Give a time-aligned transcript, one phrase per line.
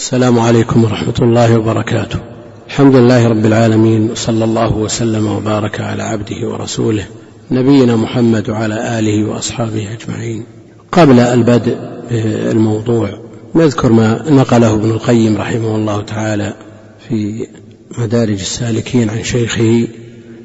[0.00, 2.18] السلام عليكم ورحمة الله وبركاته.
[2.66, 7.06] الحمد لله رب العالمين وصلى الله وسلم وبارك على عبده ورسوله
[7.50, 10.44] نبينا محمد وعلى آله وأصحابه أجمعين.
[10.92, 11.76] قبل البدء
[12.10, 13.10] بالموضوع
[13.54, 16.54] نذكر ما نقله ابن القيم رحمه الله تعالى
[17.08, 17.46] في
[17.98, 19.88] مدارج السالكين عن شيخه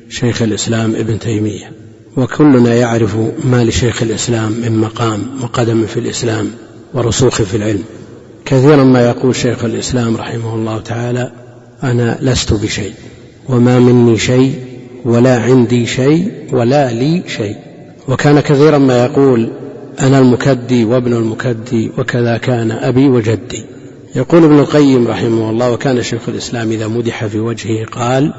[0.09, 1.71] شيخ الإسلام ابن تيمية.
[2.17, 6.51] وكلنا يعرف ما لشيخ الإسلام من مقام وقدم في الإسلام
[6.93, 7.83] ورسوخ في العلم.
[8.45, 11.31] كثيرا ما يقول شيخ الإسلام رحمه الله تعالى
[11.83, 12.93] أنا لست بشيء
[13.49, 14.53] وما مني شيء
[15.05, 17.55] ولا عندي شيء ولا لي شيء.
[18.07, 19.51] وكان كثيرا ما يقول
[19.99, 23.63] أنا المكدي وابن المكدي وكذا كان أبي وجدي.
[24.15, 28.33] يقول ابن القيم رحمه الله وكان شيخ الإسلام إذا مدح في وجهه قال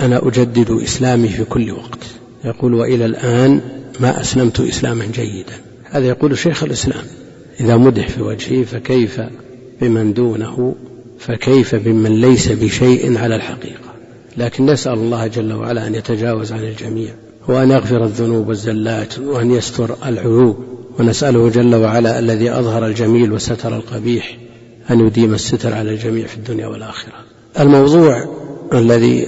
[0.00, 1.98] أنا أجدد إسلامي في كل وقت.
[2.44, 3.60] يقول وإلى الآن
[4.00, 5.52] ما أسلمت إسلاما جيدا.
[5.90, 7.04] هذا يقول شيخ الإسلام
[7.60, 9.20] إذا مدح في وجهه فكيف
[9.80, 10.74] بمن دونه
[11.18, 13.88] فكيف بمن ليس بشيء على الحقيقة؟
[14.36, 17.10] لكن نسأل الله جل وعلا أن يتجاوز عن الجميع
[17.48, 20.56] وأن يغفر الذنوب والزلات وأن يستر العيوب
[20.98, 24.38] ونسأله جل وعلا الذي أظهر الجميل وستر القبيح
[24.90, 27.12] أن يديم الستر على الجميع في الدنيا والآخرة.
[27.60, 28.28] الموضوع
[28.74, 29.26] الذي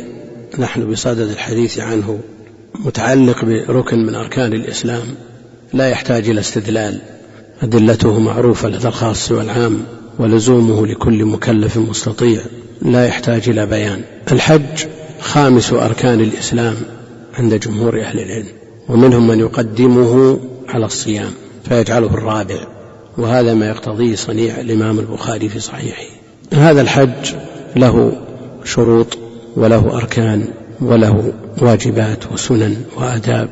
[0.58, 2.18] نحن بصدد الحديث عنه
[2.74, 5.04] متعلق بركن من أركان الإسلام
[5.72, 7.00] لا يحتاج إلى استدلال
[7.62, 9.82] أدلته معروفة لدى الخاص والعام.
[10.20, 12.40] ولزومه لكل مكلف مستطيع
[12.82, 14.00] لا يحتاج إلى بيان.
[14.32, 14.86] الحج
[15.20, 16.74] خامس أركان الإسلام
[17.38, 18.46] عند جمهور أهل العلم
[18.88, 21.30] ومنهم من يقدمه على الصيام
[21.64, 22.56] فيجعله الرابع
[23.18, 26.04] وهذا ما يقتضيه صنيع الإمام البخاري في صحيحه.
[26.52, 27.34] هذا الحج
[27.76, 28.12] له
[28.64, 29.18] شروط
[29.56, 30.48] وله أركان
[30.80, 33.48] وله واجبات وسنن وآداب.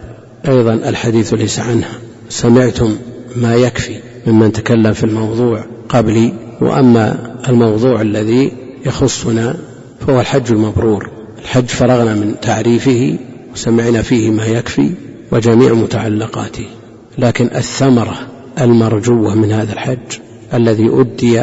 [0.49, 1.99] أيضا الحديث ليس عنها.
[2.29, 2.97] سمعتم
[3.37, 6.48] ما يكفي ممن تكلم في الموضوع قبلي.
[6.61, 8.53] وأما الموضوع الذي
[8.87, 9.56] يخصنا
[10.01, 11.11] فهو الحج المبرور.
[11.42, 13.19] الحج فرغنا من تعريفه
[13.53, 14.91] وسمعنا فيه ما يكفي
[15.33, 16.66] وجميع متعلقاته.
[17.19, 18.16] لكن الثمرة
[18.60, 20.19] المرجوة من هذا الحج
[20.55, 21.43] الذي أدي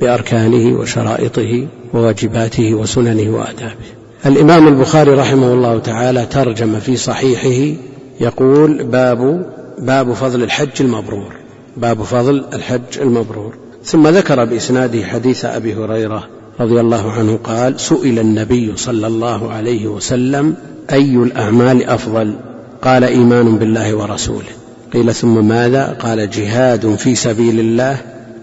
[0.00, 3.90] بأركانه وشرائطه وواجباته وسننه وآدابه.
[4.26, 7.76] الإمام البخاري رحمه الله تعالى ترجم في صحيحه
[8.20, 9.46] يقول باب
[9.78, 11.32] باب فضل الحج المبرور.
[11.76, 13.69] باب فضل الحج المبرور.
[13.84, 16.28] ثم ذكر بإسناده حديث أبي هريرة
[16.60, 20.54] رضي الله عنه قال سئل النبي صلى الله عليه وسلم
[20.92, 22.34] أي الأعمال أفضل؟
[22.82, 24.48] قال إيمان بالله ورسوله.
[24.92, 27.96] قيل ثم ماذا؟ قال جهاد في سبيل الله.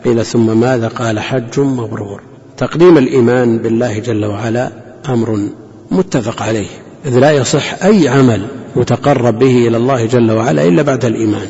[0.06, 2.22] قيل ثم ماذا؟ قال حج مبرور.
[2.58, 4.72] تقديم الإيمان بالله جل وعلا
[5.10, 5.40] أمر
[5.92, 6.68] متفق عليه
[7.06, 8.42] إذ لا يصح أي عمل
[8.76, 11.48] يتقرب به إلى الله جل وعلا إلا بعد الإيمان.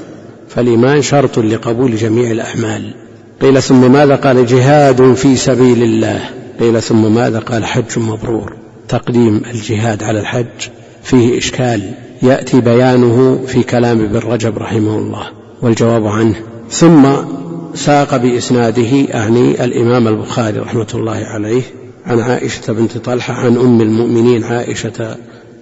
[0.49, 3.06] فالإيمان شرط لقبول جميع الأعمال.
[3.41, 8.53] قيل ثم ماذا قال جهاد في سبيل الله؟ قيل ثم ماذا قال حج مبرور؟
[8.87, 10.69] تقديم الجهاد على الحج
[11.03, 11.91] فيه إشكال.
[12.21, 15.27] يأتي بيانه في كلام ابن رجب رحمه الله
[15.61, 16.35] والجواب عنه.
[16.71, 17.07] ثم
[17.73, 21.61] ساق بإسناده أعني الإمام البخاري رحمة الله عليه
[22.05, 25.17] عن عائشة بنت طلحة عن أم المؤمنين عائشة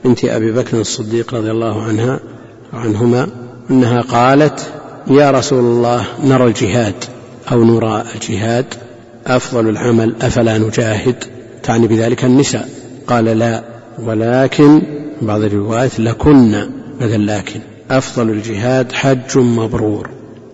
[0.05, 2.19] بنت أبي بكر الصديق رضي الله عنها
[2.73, 3.27] عنهما
[3.71, 4.73] أنها قالت
[5.07, 6.95] يا رسول الله نرى الجهاد.
[7.51, 8.65] أو نرى الجهاد
[9.27, 11.23] أفضل العمل أفلا نجاهد؟
[11.63, 12.69] تعني بذلك النساء.
[13.07, 13.63] قال لا
[13.99, 14.81] ولكن
[15.21, 16.69] بعض الروايات لكن
[17.01, 17.59] بدل لكن؟
[17.91, 20.09] أفضل الجهاد حج مبرور.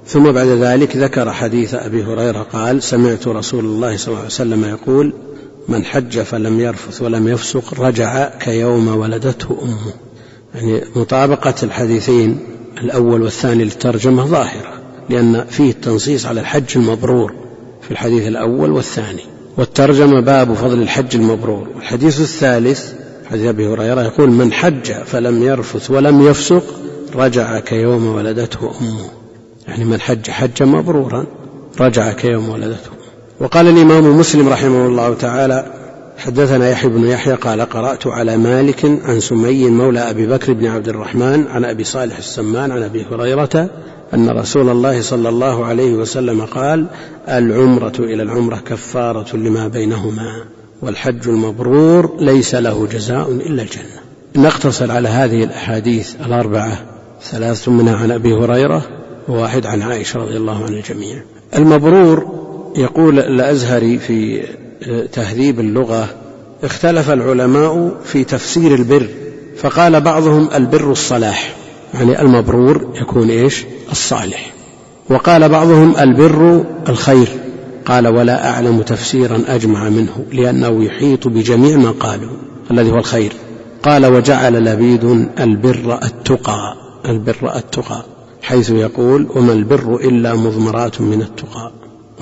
[0.07, 4.65] ثم بعد ذلك ذكر حديث أبي هريرة قال سمعت رسول الله صلى الله عليه وسلم
[4.65, 5.13] يقول
[5.67, 9.93] من حج فلم يرفث ولم يفسق رجع كيوم ولدته أمه.
[10.55, 12.39] يعني مطابقة الحديثين
[12.77, 14.80] الأول والثاني للترجمة ظاهرة.
[15.11, 17.33] لأن فيه التنصيص على الحج المبرور
[17.81, 19.21] في الحديث الأول والثاني.
[19.57, 21.67] والترجمة باب فضل الحج المبرور.
[21.75, 22.93] والحديث الثالث
[23.31, 26.63] حديث أبي هريرة يقول من حج فلم يرفث ولم يفسق
[27.15, 29.21] رجع كيوم ولدته أمه.
[29.67, 31.25] يعني من حج حج مبرورا
[31.79, 32.89] رجع كيوم ولدته
[33.39, 35.65] وقال الإمام مسلم رحمه الله تعالى
[36.17, 40.87] حدثنا يحيى بن يحيى قال قرأت على مالك عن سمي مولى أبي بكر بن عبد
[40.87, 43.69] الرحمن عن أبي صالح السمان عن أبي هريرة
[44.13, 46.85] أن رسول الله صلى الله عليه وسلم قال
[47.29, 50.43] العمرة إلى العمرة كفارة لما بينهما
[50.81, 54.01] والحج المبرور ليس له جزاء إلا الجنة.
[54.35, 56.77] نقتصر على هذه الأحاديث الأربعة
[57.21, 58.81] ثلاث منها عن أبي هريرة
[59.27, 61.21] وواحد عن عائشة رضي الله عن الجميع
[61.55, 62.41] المبرور
[62.77, 64.43] يقول الأزهري في
[65.11, 66.09] تهذيب اللغة
[66.63, 69.07] اختلف العلماء في تفسير البر
[69.57, 71.55] فقال بعضهم البر الصلاح.
[71.93, 74.53] يعني المبرور يكون إيش؟ الصالح.
[75.09, 77.27] وقال بعضهم البر الخير.
[77.85, 82.31] قال ولا أعلم تفسيرا أجمع منه لأنه يحيط بجميع ما قالوا.
[82.71, 83.33] الذي هو الخير.
[83.83, 86.75] قال وجعل لبيد البر التقى.
[87.05, 88.03] البر التقى.
[88.41, 91.71] حيث يقول وما البر إلا مضمرات من التقى.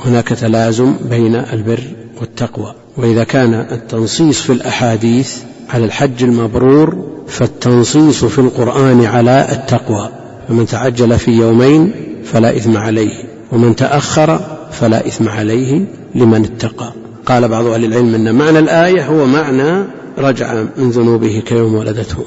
[0.05, 1.83] هناك تلازم بين البر
[2.21, 2.73] والتقوى.
[2.97, 5.37] وإذا كان التنصيص في الأحاديث
[5.69, 10.09] على الحج المبرور فالتنصيص في القرآن على التقوى
[10.47, 11.91] فمن تعجل في يومين
[12.23, 13.13] فلا إثم عليه
[13.51, 14.39] ومن تأخر
[14.71, 15.85] فلا إثم عليه
[16.15, 16.93] لمن اتقى.
[17.25, 19.83] قال بعض أهل العلم أن معنى الآية هو معنى
[20.17, 22.17] رجع من ذنوبه كيوم ولدته.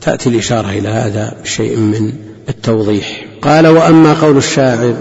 [0.00, 2.12] تأتي الإشارة إلى هذا بشيء من
[2.48, 3.24] التوضيح.
[3.42, 4.94] قال وأما قول الشاعر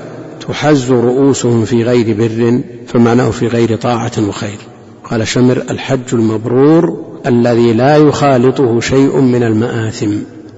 [0.48, 4.58] تحز رؤوسهم في غير بر فمعناه في غير طاعة وخير.
[5.04, 10.12] قال شمر الحج المبرور الذي لا يخالطه شيء من المآثم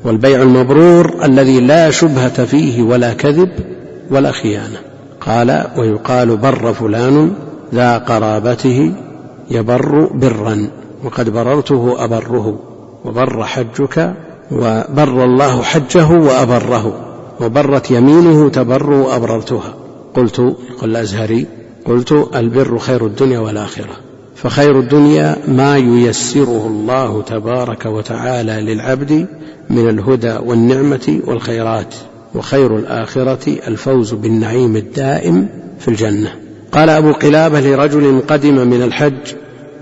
[0.06, 3.50] والبيع المبرور الذي لا شبهة فيه ولا كذب
[4.12, 4.78] ولا خيانة.
[5.22, 7.34] قال ويقال بر فلان
[7.74, 8.92] ذا قرابته
[9.52, 10.68] يبر برا
[11.04, 12.60] وقد بررته أبره
[13.06, 14.14] وبر حجك
[14.52, 16.94] وبر الله حجه وأبره
[17.42, 19.74] وبرت يمينه تبر وأبررتها
[20.16, 21.46] قلت يقول الأزهري
[21.86, 24.11] قلت البر خير الدنيا والآخرة.
[24.42, 29.28] فخير الدنيا ما ييسره الله تبارك وتعالى للعبد
[29.70, 31.96] من الهدى والنعمة والخيرات
[32.36, 35.48] وخير الآخرة الفوز بالنعيم الدائم
[35.80, 36.36] في الجنة.
[36.72, 39.34] قال أبو قلابة لرجل قدم من الحج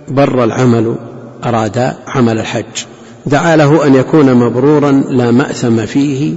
[0.07, 0.95] بر العمل
[1.43, 2.85] أراد عمل الحج.
[3.25, 6.35] دعا له أن يكون مبرورا لا مأثم فيه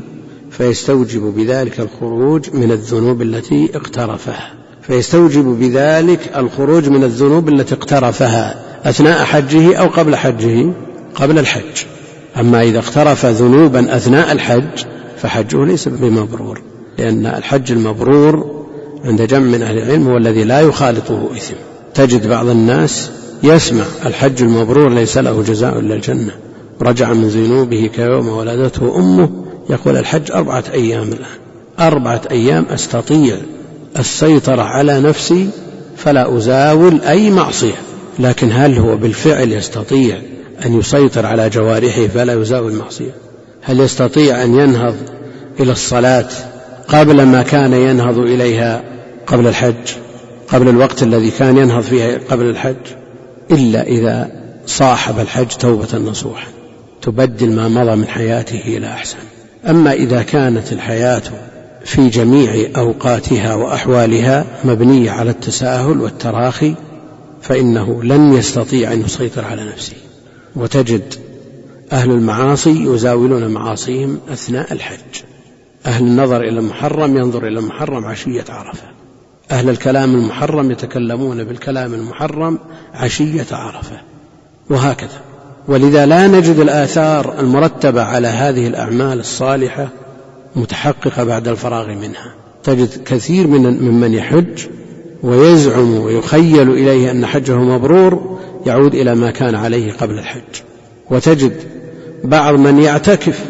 [0.51, 4.62] فيستوجب بذلك الخروج من الذنوب التي اقترفها.
[4.83, 10.73] فيستوجب بذلك الخروج من الذنوب التي اقترفها أثناء حجه أو قبل حجه
[11.15, 11.85] قبل الحج.
[12.41, 14.85] أما إذا اقترف ذنوبا أثناء الحج
[15.17, 16.61] فحجه ليس بمبرور
[16.99, 18.63] لأن الحج المبرور
[19.05, 21.55] عند جمع من أهل العلم هو الذي لا يخالطه إثم.
[21.95, 23.11] تجد بعض الناس
[23.43, 26.33] يسمع الحج المبرور ليس له جزاء إلا الجنة.
[26.83, 29.31] رجع من ذنوبه كيوم ولدته أمه
[29.71, 31.39] يقول الحج أربعة أيام الآن.
[31.81, 33.37] أربعة أيام أستطيع
[33.99, 35.49] السيطرة على نفسي
[35.97, 37.75] فلا أزاول أي معصية
[38.19, 40.19] لكن هل هو بالفعل يستطيع
[40.67, 43.15] أن يسيطر على جوارحه فلا يزاول معصية؟
[43.63, 44.95] هل يستطيع أن ينهض
[45.61, 46.29] إلى الصلاة
[46.89, 48.83] قبل ما كان ينهض إليها
[49.27, 49.93] قبل الحج؟
[50.49, 52.87] قبل الوقت الذي كان ينهض فيه قبل الحج؟
[53.51, 54.31] إلا إذا
[54.67, 56.47] صاحب الحج توبة نصوحا
[57.03, 59.19] تبدل ما مضى من حياته إلى أحسن.
[59.69, 61.23] أما إذا كانت الحياة
[61.85, 66.75] في جميع أوقاتها وأحوالها مبنية على التساهل والتراخي
[67.43, 69.97] فإنه لن يستطيع أن يسيطر على نفسه.
[70.57, 71.15] وتجد
[71.93, 75.23] أهل المعاصي يزاولون معاصيهم أثناء الحج.
[75.87, 78.87] أهل النظر إلى المحرم ينظر إلى المحرم عشية عرفة.
[79.51, 82.59] أهل الكلام المحرم يتكلمون بالكلام المحرم
[82.95, 84.01] عشية عرفة.
[84.71, 85.21] وهكذا.
[85.69, 89.89] ولذا لا نجد الآثار المرتبة على هذه الأعمال الصالحة
[90.57, 92.35] متحققة بعد الفراغ منها.
[92.65, 94.67] تجد كثير من ممن يحج
[95.23, 100.63] ويزعم ويخيل إليه أن حجه مبرور يعود إلى ما كان عليه قبل الحج.
[101.11, 101.53] وتجد
[102.25, 103.45] بعض من يعتكف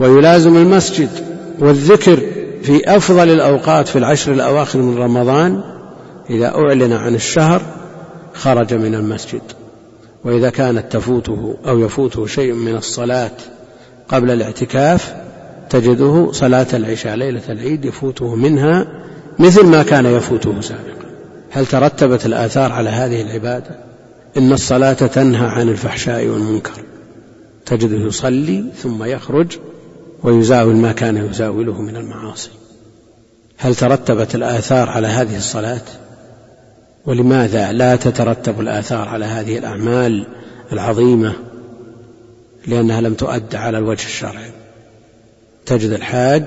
[0.00, 1.10] ويلازم المسجد
[1.58, 2.20] والذكر
[2.62, 5.60] في أفضل الأوقات في العشر الأواخر من رمضان
[6.30, 7.62] إذا أعلن عن الشهر
[8.34, 9.42] خرج من المسجد.
[10.24, 13.30] وإذا كانت تفوته أو يفوته شيء من الصلاة
[14.08, 15.14] قبل الاعتكاف
[15.70, 18.86] تجده صلاة العشاء ليلة العيد يفوته منها
[19.38, 21.08] مثل ما كان يفوته سابقا.
[21.50, 23.78] هل ترتبت الآثار على هذه العبادة؟
[24.36, 26.82] إن الصلاة تنهى عن الفحشاء والمنكر.
[27.66, 29.58] تجده يصلي ثم يخرج
[30.22, 32.50] ويزاول ما كان يزاوله من المعاصي.
[33.58, 35.82] هل ترتبت الآثار على هذه الصلاة؟
[37.06, 40.26] ولماذا لا تترتب الآثار على هذه الأعمال
[40.72, 41.32] العظيمة؟
[42.66, 44.57] لأنها لم تؤد على الوجه الشرعي.
[45.68, 46.44] تجد الحاج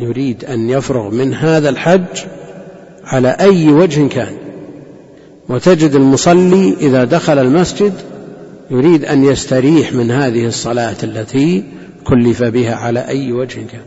[0.00, 2.24] يريد أن يفرغ من هذا الحج
[3.04, 4.36] على أي وجه كان.
[5.48, 7.92] وتجد المصلي إذا دخل المسجد
[8.70, 11.64] يريد أن يستريح من هذه الصلاة التي
[12.04, 13.86] كلف بها على أي وجه كان.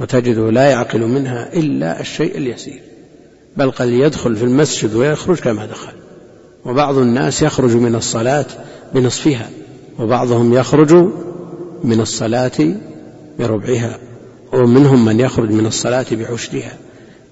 [0.00, 2.80] وتجده لا يعقل منها إلا الشيء اليسير.
[3.56, 5.92] بل قد يدخل في المسجد ويخرج كما دخل.
[6.64, 8.46] وبعض الناس يخرج من الصلاة
[8.94, 9.50] بنصفها
[9.98, 10.92] وبعضهم يخرج
[11.84, 12.74] من الصلاة
[13.38, 13.98] بربعها
[14.52, 16.72] ومنهم من يخرج من الصلاة بعشرها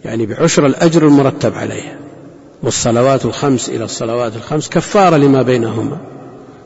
[0.05, 1.97] يعني بعشر الأجر المرتب عليها
[2.63, 5.99] والصلوات الخمس إلى الصلوات الخمس كفارة لما بينهما.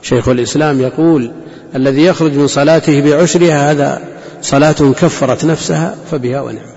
[0.02, 1.32] شيخ الإسلام يقول
[1.74, 4.02] الذي يخرج من صلاته بعشرها هذا
[4.42, 6.76] صلاة كفرت نفسها فبها ونعمت.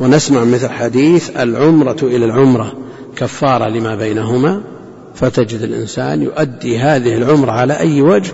[0.00, 2.72] ونسمع مثل حديث العمرة إلى العمرة
[3.16, 4.62] كفارة لما بينهما
[5.14, 8.32] فتجد الإنسان يؤدي هذه العمرة على أي وجه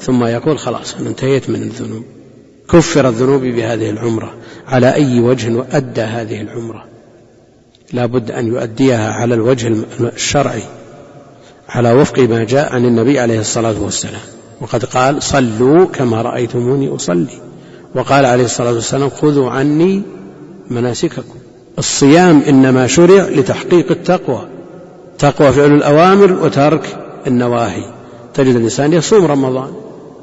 [0.00, 2.04] ثم يقول خلاص أنا انتهيت من الذنوب.
[2.72, 4.34] كفرت ذنوبي بهذه العمرة.
[4.68, 6.84] على أي وجه أدى هذه العمرة؟
[7.92, 10.62] لا بد أن يؤديها على الوجه الشرعي
[11.68, 14.20] على وفق ما جاء عن النبي عليه الصلاة والسلام.
[14.60, 17.40] وقد قال صلوا كما رأيتموني أصلي
[17.94, 20.02] وقال عليه الصلاة والسلام خذوا عني
[20.70, 21.34] مناسككم
[21.78, 24.48] الصيام إنما شرع لتحقيق التقوى.
[25.18, 26.96] تقوى فعل الأوامر وترك
[27.26, 27.84] النواهي.
[28.34, 29.72] تجد الإنسان يصوم رمضان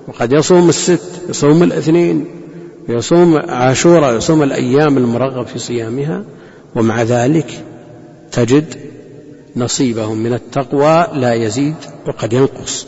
[0.08, 2.37] وقد يصوم الست يصوم الاثنين.
[2.90, 6.24] يصوم عاشوراء يصوم الأيام المرغب في صيامها
[6.76, 7.64] ومع ذلك
[8.32, 8.76] تجد
[9.56, 11.76] نصيبهم من التقوى لا يزيد
[12.08, 12.88] وقد ينقص.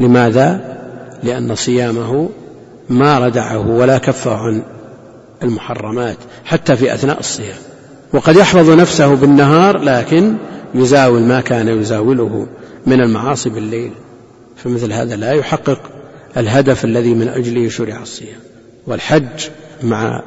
[0.00, 0.76] لماذا؟
[1.22, 2.28] لأن صيامه
[2.88, 4.62] ما ردعه ولا كفه عن
[5.42, 7.58] المحرمات حتى في أثناء الصيام.
[8.12, 10.34] وقد يحفظ نفسه بالنهار لكن
[10.74, 12.46] يزاول ما كان يزاوله
[12.86, 13.90] من المعاصي بالليل.
[14.56, 15.80] فمثل هذا لا يحقق
[16.36, 18.53] الهدف الذي من أجله شرع الصيام.
[18.86, 19.48] والحج
[19.82, 20.22] مع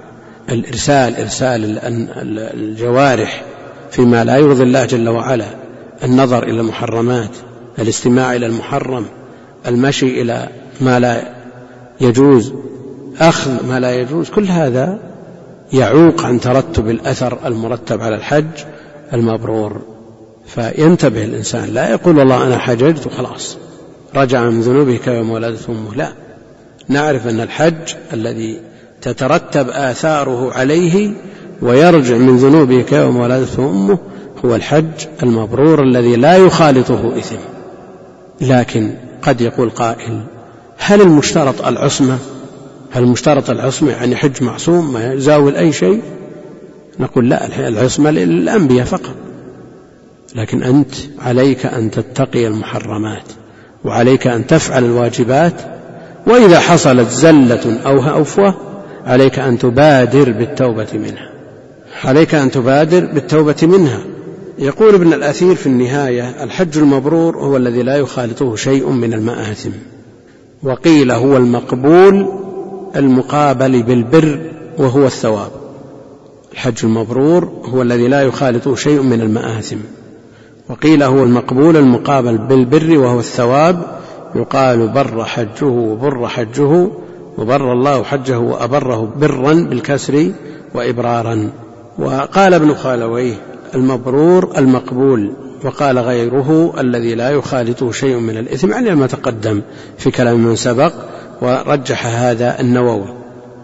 [0.49, 1.79] الإرسال إرسال
[2.53, 3.43] الجوارح
[3.91, 5.45] فيما لا يرضي الله جل وعلا
[6.03, 7.29] النظر إلى المحرمات
[7.79, 9.05] الاستماع إلى المحرم
[9.67, 10.49] المشي إلى
[10.81, 11.21] ما لا
[12.01, 12.53] يجوز
[13.19, 14.99] أخذ ما لا يجوز كل هذا
[15.73, 18.45] يعوق عن ترتب الأثر المرتب على الحج
[19.13, 19.81] المبرور.
[20.45, 23.57] فينتبه الإنسان لا يقول والله أنا حججت وخلاص
[24.15, 26.11] رجع من ذنوبه كيوم ولدته أمه لا.
[26.89, 28.61] نعرف أن الحج الذي
[29.01, 31.11] تترتب آثاره عليه
[31.61, 33.99] ويرجع من ذنوبه كيوم ولدته أمه
[34.45, 37.37] هو الحج المبرور الذي لا يخالطه إثم.
[38.41, 40.21] لكن قد يقول قائل
[40.77, 42.17] هل المشترط العصمة؟
[42.91, 46.01] هل المشترط العصمة يعني حج معصوم ما يزاول أي شيء؟
[46.99, 49.15] نقول لا العصمة للأنبياء فقط.
[50.35, 53.23] لكن أنت عليك أن تتقي المحرمات
[53.85, 55.76] وعليك أن تفعل الواجبات
[56.27, 58.53] وإذا حصلت زلة أو هوفه
[59.05, 61.29] عليك أن تبادر بالتوبة منها.
[62.03, 63.99] عليك أن تبادر بالتوبة منها.
[64.59, 69.71] يقول ابن الأثير في النهاية الحج المبرور هو الذي لا يخالطه شيء من المآثم.
[70.63, 72.27] وقيل هو المقبول
[72.95, 74.39] المقابل بالبر
[74.77, 75.51] وهو الثواب.
[76.53, 79.77] الحج المبرور هو الذي لا يخالطه شيء من المآثم.
[80.69, 83.97] وقيل هو المقبول المقابل بالبر وهو الثواب
[84.37, 86.89] يقال بر حجه وبر حجه
[87.37, 90.31] وبر الله حجه وأبره برا بالكسر
[90.73, 91.51] وإبرارا.
[91.99, 93.33] وقال ابن خالويه
[93.75, 99.61] المبرور المقبول وقال غيره الذي لا يخالطه شيء من الإثم يعني ما تقدم
[99.97, 100.93] في كلام من سبق
[101.41, 103.13] ورجح هذا النووي.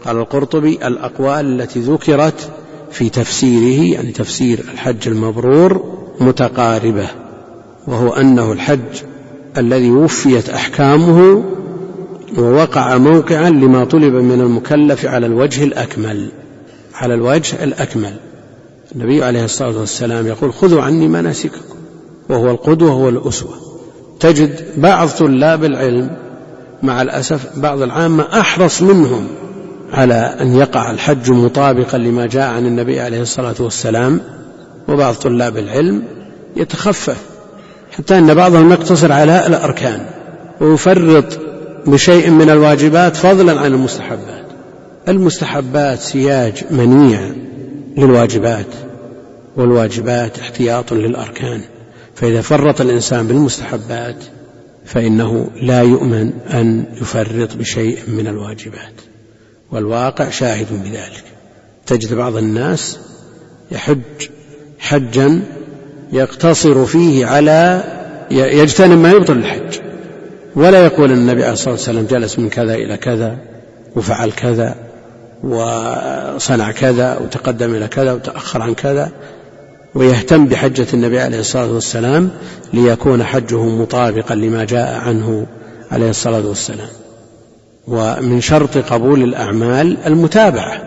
[0.06, 2.50] قال القرطبي الأقوال التي ذكرت
[2.92, 5.84] في تفسيره يعني تفسير الحج المبرور
[6.20, 7.08] متقاربة
[7.88, 9.04] وهو أنه الحج
[9.58, 11.44] الذي وفيت أحكامه
[12.38, 16.32] ووقع موقعا لما طلب من المكلف على الوجه الأكمل
[16.94, 18.14] على الوجه الأكمل.
[18.96, 21.76] النبي عليه الصلاة والسلام يقول خذوا عني مناسككم.
[22.30, 23.54] وهو القدوة هو الأسوة.
[24.20, 26.10] تجد بعض طلاب العلم
[26.84, 29.28] مع الأسف بعض العامة أحرص منهم
[29.92, 34.22] على أن يقع الحج مطابقا لما جاء عن النبي عليه الصلاة والسلام
[34.88, 36.04] وبعض طلاب العلم
[36.56, 37.18] يتخفف
[37.98, 40.06] حتى أن بعضهم يقتصر على الأركان
[40.62, 41.40] ويفرط
[41.88, 44.46] بشيء من الواجبات فضلا عن المستحبات.
[45.08, 47.20] المستحبات سياج منيع
[47.98, 48.66] للواجبات
[49.56, 51.62] والواجبات احتياط للأركان.
[52.16, 54.24] فإذا فرط الإنسان بالمستحبات
[54.86, 58.94] فإنه لا يؤمن أن يفرط بشيء من الواجبات.
[59.72, 61.24] والواقع شاهد بذلك.
[61.88, 63.00] تجد بعض الناس
[63.72, 64.30] يحج
[64.80, 65.42] حجا
[66.14, 67.84] يقتصر فيه على
[68.32, 69.80] يجتنب ما يبطل الحج.
[70.56, 73.38] ولا يقول النبي عليه الصلاة والسلام جلس من كذا إلى كذا
[73.96, 74.76] وفعل كذا
[75.44, 79.12] وصنع كذا وتقدم إلى كذا وتأخر عن كذا
[79.96, 82.30] ويهتم بحجة النبي عليه الصلاة والسلام
[82.74, 85.46] ليكون حجه مطابقا لما جاء عنه
[85.92, 86.88] عليه الصلاة والسلام.
[87.88, 90.82] ومن شرط قبول الأعمال المتابعة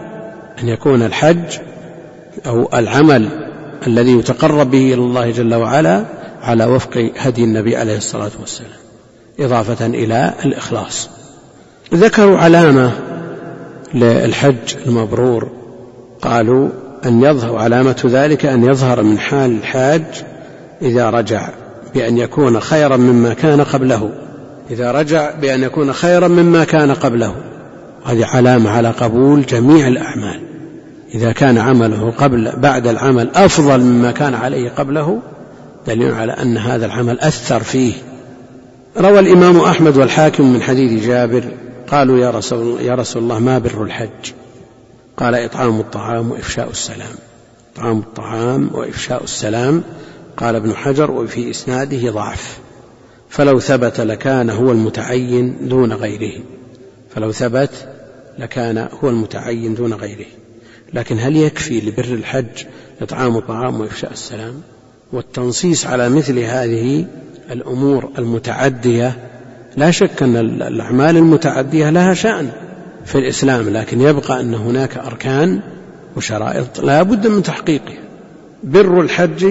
[0.63, 1.59] أن يكون الحج
[2.47, 3.46] أو العمل
[3.87, 6.05] الذي يتقرب به إلى الله جل وعلا
[6.43, 8.71] على وفق هدي النبي عليه الصلاة والسلام
[9.41, 11.09] إضافة إلى الإخلاص.
[11.95, 12.93] ذكروا علامة
[13.95, 15.49] للحج المبرور.
[16.23, 16.69] قالوا
[17.07, 20.05] أن يظهر علامة ذلك أن يظهر من حال الحاج
[20.83, 21.49] إذا رجع
[21.95, 24.11] بأن يكون خيرا مما كان قبله.
[24.71, 27.35] إذا رجع بأن يكون خيرا مما كان قبله.
[28.05, 30.56] هذه علامة على قبول جميع الأعمال.
[31.15, 35.23] إذا كان عمله قبل بعد العمل أفضل مما كان عليه قبله
[35.87, 37.95] دليل على أن هذا العمل أثر فيه.
[38.99, 41.45] روى الإمام أحمد والحاكم من حديث جابر
[41.89, 44.33] قالوا يا رسول, يا رسول الله ما بر الحج؟
[45.17, 47.15] قال إطعام الطعام وإفشاء السلام.
[47.75, 49.83] إطعام الطعام وإفشاء السلام
[50.37, 52.59] قال ابن حجر وفي إسناده ضعف.
[53.29, 56.43] فلو ثبت لكان هو المتعين دون غيره.
[57.15, 57.89] فلو ثبت
[58.39, 60.27] لكان هو المتعين دون غيره.
[60.95, 62.65] لكن هل يكفي لبر الحج
[63.03, 64.55] إطعام الطعام وإفشاء السلام؟
[65.13, 67.07] والتنصيص على مثل هذه
[67.51, 69.17] الأمور المتعدية
[69.77, 72.51] لا شك أن الأعمال المتعدية لها شأن
[73.05, 75.61] في الإسلام لكن يبقى أن هناك أركان
[76.17, 77.99] وشرائط لا بد من تحقيقها.
[78.65, 79.47] بر الحج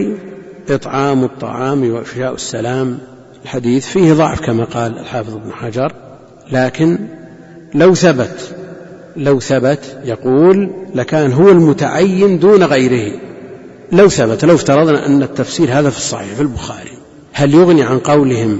[0.69, 2.97] إطعام الطعام وإفشاء السلام
[3.43, 5.91] الحديث فيه ضعف كما قال الحافظ ابن حجر
[6.51, 6.97] لكن
[7.73, 8.55] لو ثبت
[9.17, 13.11] لو ثبت يقول لكان هو المتعين دون غيره.
[13.91, 16.97] لو ثبت لو افترضنا أن التفسير هذا في الصحيح في البخاري.
[17.33, 18.59] هل يغني عن قولهم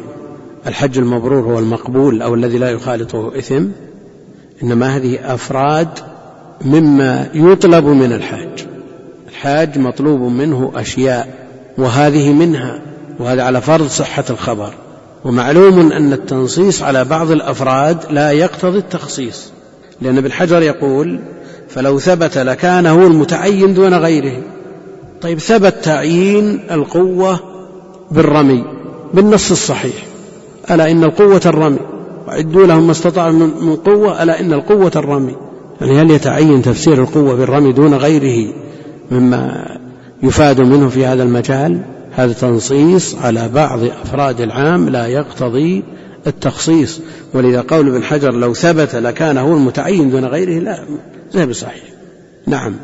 [0.68, 3.66] الحج المبرور هو المقبول أو الذي لا يخالطه إثم؟
[4.64, 5.90] إنما هذه أفراد
[6.66, 8.66] مما يطلب من الحاج.
[9.30, 11.48] الحاج مطلوب منه أشياء
[11.78, 12.82] وهذه منها
[13.20, 14.74] وهذا على فرض صحة الخبر.
[15.26, 19.52] ومعلوم أن التنصيص على بعض الأفراد لا يقتضي التخصيص.
[20.02, 21.20] لأن ابن حجر يقول
[21.70, 24.38] فلو ثبت لكان هو المتعين دون غيره.
[25.22, 27.40] طيب ثبت تعيين القوة
[28.12, 28.64] بالرمي
[29.14, 30.06] بالنص الصحيح.
[30.72, 31.80] ألا إن القوة الرمي؟
[32.28, 35.36] وعدوا لهم ما استطاعوا من قوة ألا إن القوة الرمي؟
[35.82, 38.54] يعني هل يتعين تفسير القوة بالرمي دون غيره
[39.12, 39.68] مما
[40.24, 45.84] يفاد منه في هذا المجال؟ هذا تنصيص على بعض أفراد العام لا يقتضي
[46.28, 47.00] التخصيص.
[47.34, 50.86] ولذا قول ابن حجر لو ثبت لكان هو المتعين دون غيره لا
[51.32, 51.84] زي بصحيح.
[52.48, 52.76] نعم.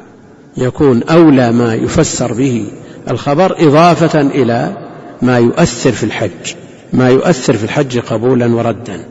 [0.58, 2.66] يكون أولى ما يفسر به
[3.10, 4.78] الخبر إضافة إلى
[5.22, 6.56] ما يؤثر في الحج
[6.94, 9.06] ما يؤثر في الحج قبولا وردا.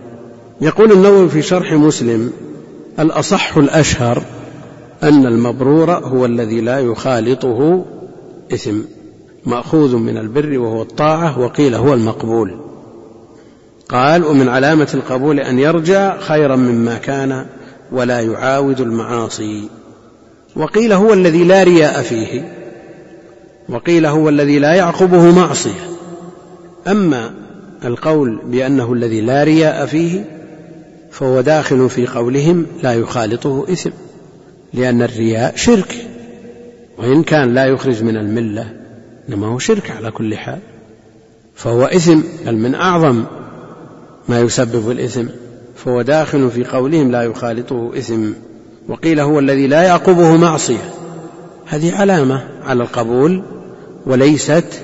[0.60, 2.32] يقول النووي في شرح مسلم
[2.98, 4.22] الأصح الأشهر
[5.02, 7.84] أن المبرور هو الذي لا يخالطه
[8.54, 8.76] إثم
[9.46, 12.69] مأخوذ من البر وهو الطاعة وقيل هو المقبول.
[13.90, 17.46] قال ومن علامة القبول أن يرجع خيرا مما كان
[17.92, 19.68] ولا يعاود المعاصي.
[20.56, 22.52] وقيل هو الذي لا رياء فيه.
[23.68, 25.90] وقيل هو الذي لا يعقبه معصية.
[26.86, 27.30] أما
[27.84, 30.24] القول بأنه الذي لا رياء فيه
[31.10, 33.90] فهو داخل في قولهم لا يخالطه إثم
[34.74, 35.94] لأن الرياء شرك
[36.98, 38.72] وإن كان لا يخرج من الملة
[39.28, 40.58] إنما هو شرك على كل حال
[41.54, 43.24] فهو إثم بل من أعظم
[44.30, 45.24] ما يسبب الإثم
[45.76, 48.32] فهو داخل في قولهم لا يخالطه إثم.
[48.88, 50.94] وقيل هو الذي لا يعقبه معصية.
[51.66, 53.42] هذه علامة على القبول
[54.06, 54.82] وليست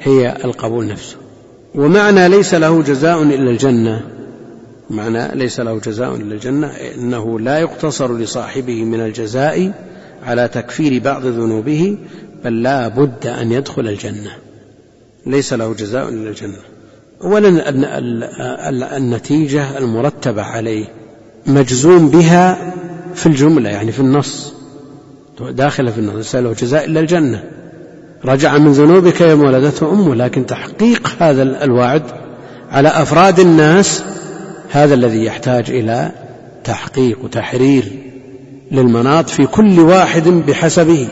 [0.00, 1.16] هي القبول نفسه.
[1.74, 4.00] ومعنى ليس له جزاء إلا الجنة.
[4.90, 9.72] معنى ليس له جزاء إلا الجنة إنه لا يقتصر لصاحبه من الجزاء
[10.22, 11.98] على تكفير بعض ذنوبه
[12.44, 14.30] بل لا بد أن يدخل الجنة.
[15.26, 16.77] ليس له جزاء إلا الجنة.
[17.24, 17.68] أولا
[18.96, 20.84] النتيجة المرتبة عليه
[21.46, 22.74] مجزوم بها
[23.14, 24.52] في الجملة يعني في النص.
[25.50, 27.44] داخلة في النص له جزاء إلا الجنة.
[28.24, 32.02] رجع من ذنوبك يوم ولدته أمه لكن تحقيق هذا الوعد
[32.70, 34.02] على أفراد الناس
[34.70, 36.10] هذا الذي يحتاج إلى
[36.64, 37.84] تحقيق وتحرير
[38.72, 41.08] للمناط في كل واحد بحسبه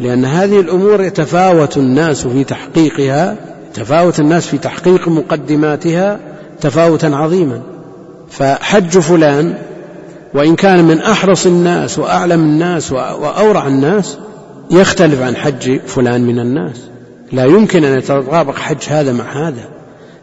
[0.00, 3.36] لأن هذه الأمور يتفاوت الناس في تحقيقها
[3.76, 6.20] تفاوت الناس في تحقيق مقدماتها
[6.60, 7.62] تفاوتا عظيما.
[8.30, 9.54] فحج فلان
[10.34, 14.18] وإن كان من أحرص الناس وأعلم الناس وأورع الناس
[14.70, 16.76] يختلف عن حج فلان من الناس.
[17.32, 19.68] لا يمكن أن يتطابق حج هذا مع هذا.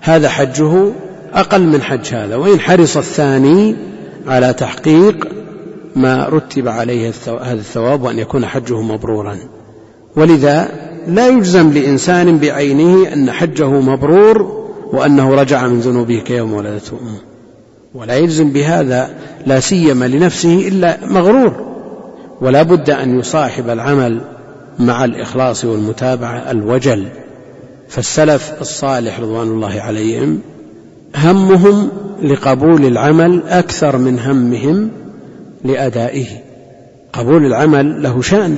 [0.01, 0.91] هذا حجه
[1.33, 2.35] أقل من حج هذا.
[2.35, 3.75] وإن حرص الثاني
[4.27, 5.27] على تحقيق
[5.95, 9.37] ما رتب عليه هذا الثواب وأن يكون حجه مبرورا.
[10.15, 10.71] ولذا
[11.07, 14.63] لا يجزم لإنسان بعينه أن حجه مبرور
[14.93, 17.19] وأنه رجع من ذنوبه كيوم ولدته أمه.
[17.95, 19.09] ولا يجزم بهذا
[19.45, 21.73] لا سيما لنفسه إلا مغرور.
[22.41, 24.21] ولا بد أن يصاحب العمل
[24.79, 27.07] مع الإخلاص والمتابعة الوجل.
[27.89, 30.39] فالسلف الصالح رضوان الله عليهم
[31.15, 31.89] همهم
[32.23, 34.89] لقبول العمل أكثر من همهم
[35.65, 36.27] لأدائه.
[37.13, 38.57] قبول العمل له شأن.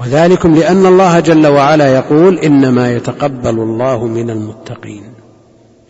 [0.00, 5.02] وذلكم لأن الله جل وعلا يقول إنما يتقبل الله من المتقين.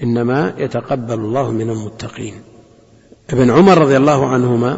[0.02, 2.34] إنما يتقبل الله من المتقين.
[3.30, 4.76] ابن عمر رضي الله عنهما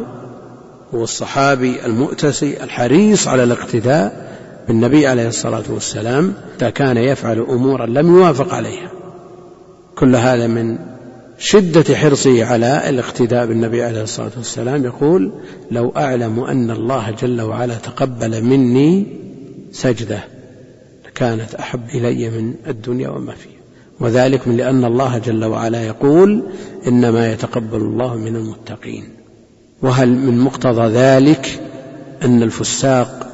[0.93, 4.33] هو الصحابي المؤتسي الحريص على الاقتداء
[4.67, 6.33] بالنبي عليه الصلاة والسلام
[6.75, 8.91] كان يفعل أمورا لم يوافق عليها.
[9.95, 10.92] كل هذا من
[11.37, 15.31] شدة حرصه على الاقتداء بالنبي عليه الصلاة والسلام يقول
[15.71, 19.05] لو أعلم أن الله جل وعلا تقبل مني
[19.71, 20.19] سجدة
[21.15, 23.53] كانت أحب إلي من الدنيا وما فيها.
[23.99, 26.43] وذلك من لأن الله جل وعلا يقول
[26.87, 29.09] إنما يتقبل الله من المتقين.
[29.81, 31.59] وهل من مقتضى ذلك
[32.23, 33.27] أن الفساق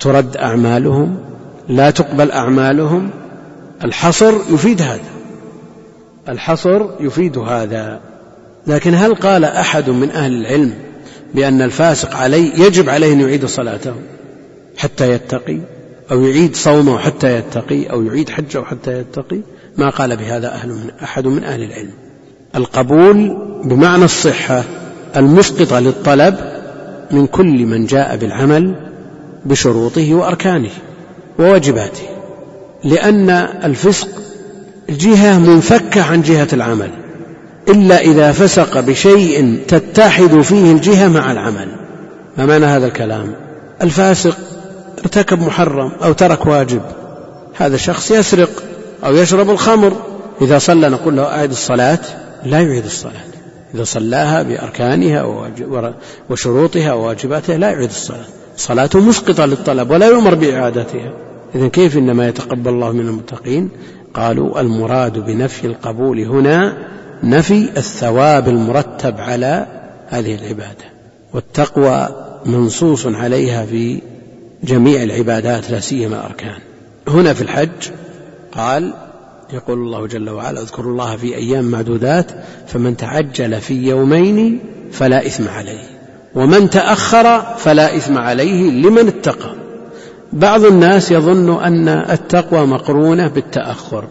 [0.00, 1.16] ترد أعمالهم؟
[1.68, 3.10] لا تقبل أعمالهم؟
[3.84, 5.15] الحصر يفيد هذا.
[6.28, 8.00] الحصر يفيد هذا.
[8.66, 10.74] لكن هل قال أحد من أهل العلم
[11.34, 13.94] بأن الفاسق عليه يجب عليه أن يعيد صلاته
[14.76, 15.58] حتى يتقي؟
[16.10, 19.40] أو يعيد صومه حتى يتقي؟ أو يعيد حجه حتى يتقي؟
[19.76, 21.92] ما قال بهذا أهل من أحد من أهل العلم.
[22.56, 24.64] القبول بمعنى الصحة
[25.16, 26.36] المسقطة للطلب
[27.10, 28.74] من كل من جاء بالعمل
[29.44, 30.70] بشروطه وأركانه
[31.38, 32.02] وواجباته.
[32.84, 33.30] لأن
[33.64, 34.08] الفسق
[34.90, 36.90] جهة منفكة عن جهة العمل
[37.68, 41.68] إلا إذا فسق بشيء تتحد فيه الجهة مع العمل.
[42.38, 43.34] ما معنى هذا الكلام؟
[43.82, 44.38] الفاسق
[44.98, 46.82] ارتكب محرم أو ترك واجب
[47.56, 48.62] هذا شخص يسرق
[49.04, 49.92] أو يشرب الخمر.
[50.42, 51.98] إذا صلى نقول له أعد الصلاة
[52.44, 53.26] لا يعيد الصلاة.
[53.74, 55.50] إذا صلاها بأركانها
[56.30, 58.26] وشروطها وواجباتها لا يعيد الصلاة.
[58.56, 61.12] صلاته مسقطة للطلب ولا يؤمر بإعادتها.
[61.54, 63.68] إذا كيف إنما يتقبل الله من المتقين؟
[64.16, 66.76] قالوا المراد بنفي القبول هنا
[67.22, 69.66] نفي الثواب المرتب على
[70.08, 70.84] هذه العبادة
[71.32, 72.08] والتقوى
[72.46, 74.02] منصوص عليها في
[74.64, 76.58] جميع العبادات لا سيما الأركان.
[77.08, 77.90] هنا في الحج
[78.52, 78.94] قال
[79.52, 82.30] يقول الله جل وعلا اذكروا الله في أيام معدودات
[82.66, 84.60] فمن تعجل في يومين
[84.92, 85.84] فلا إثم عليه
[86.34, 89.65] ومن تأخر فلا إثم عليه لمن اتقى.
[90.32, 94.04] بعض الناس يظن أن التقوى مقرونة بالتأخر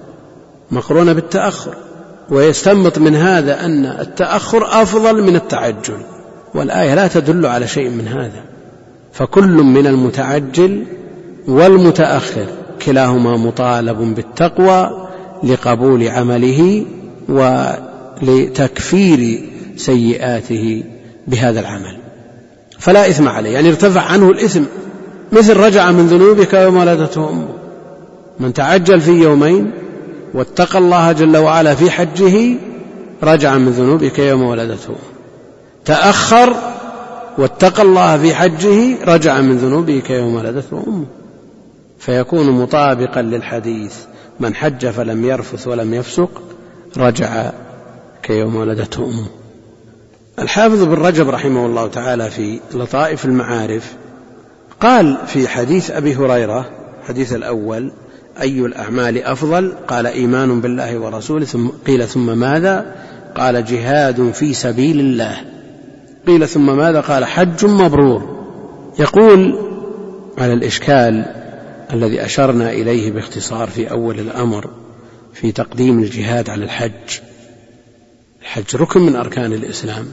[0.72, 1.74] مقرونة بالتأخر
[2.30, 5.98] ويستنبط من هذا أن التأخر أفضل من التعجل
[6.54, 8.44] والآية لا تدل على شيء من هذا
[9.14, 10.84] فكل من المتعجل
[11.48, 12.46] والمتأخر
[12.86, 15.08] كلاهما مطالب بالتقوى
[15.44, 16.86] لقبول عمله
[18.22, 19.42] ولتكفير
[19.78, 20.84] سيئاته
[21.28, 21.98] بهذا العمل.
[22.80, 24.62] فلا إثم عليه يعني ارتفع عنه الإثم
[25.32, 27.48] مثل رجع من ذنوبك يوم ولدته أمه.
[28.40, 29.72] من تعجل في يومين
[30.34, 32.56] واتقى الله جل وعلا في حجه
[33.24, 34.96] رجع من ذنوبك يوم ولدته
[35.86, 36.56] تأخر
[37.38, 41.06] واتقى الله في حجه رجع من ذنوبه كيوم ولدته أمه.
[42.00, 43.96] فيكون مطابقا للحديث.
[44.40, 46.42] من حج فلم يرفث ولم يفسق
[46.98, 47.52] رجع
[48.24, 49.28] كيوم ولدته أمه.
[50.40, 53.94] الحافظ بن رجب رحمه الله تعالى في لطائف المعارف
[54.80, 56.70] قال في حديث أبي هريرة
[57.08, 57.92] حديث الأول
[58.42, 62.96] أي الأعمال أفضل؟ قال إيمان بالله ورسوله ثم قيل ثم ماذا؟
[63.36, 65.42] قال جهاد في سبيل الله.
[66.28, 68.36] قيل ثم ماذا؟ قال حج مبرور.
[69.00, 69.60] يقول
[70.38, 71.26] على الإشكال
[71.94, 74.70] الذي أشرنا إليه باختصار في أول الأمر
[75.34, 77.20] في تقديم الجهاد على الحج.
[78.42, 80.06] الحج ركن من أركان الإسلام.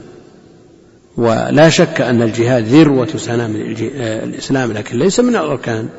[1.17, 3.55] ولا شك أن الجهاد ذروة سنام
[3.99, 5.89] الإسلام لكن ليس من الأركان.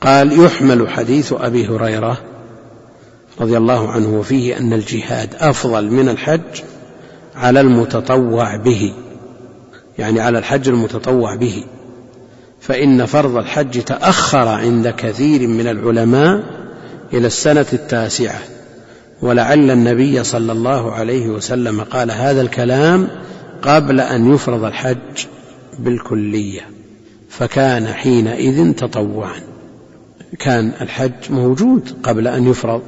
[0.00, 2.18] قال يحمل حديث أبي هريرة
[3.40, 6.62] رضي الله عنه وفيه أن الجهاد أفضل من الحج
[7.36, 8.94] على المتطوع به
[9.98, 11.64] يعني على الحج المتطوع به.
[12.60, 16.42] فإن فرض الحج تأخر عند كثير من العلماء
[17.12, 18.40] إلى السنة التاسعة.
[19.22, 23.08] ولعل النبي صلى الله عليه وسلم قال هذا الكلام
[23.62, 25.26] قبل أن يفرض الحج
[25.78, 26.60] بالكلية
[27.28, 29.40] فكان حينئذ تطوعا.
[30.38, 32.82] كان الحج موجود قبل أن يفرض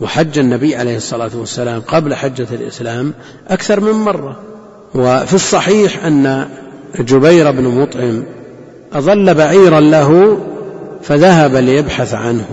[0.00, 3.14] وحج النبي عليه الصلاة والسلام قبل حجة الإسلام
[3.48, 4.40] أكثر من مرة.
[4.94, 6.48] وفي الصحيح أن
[6.98, 8.24] جبير بن مطعم
[8.92, 10.40] أظل بعيرا له
[11.02, 12.46] فذهب ليبحث عنه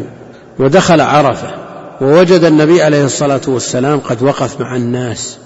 [0.60, 1.48] ودخل عرفة
[2.02, 5.38] ووجد النبي عليه الصلاة والسلام قد وقف مع الناس.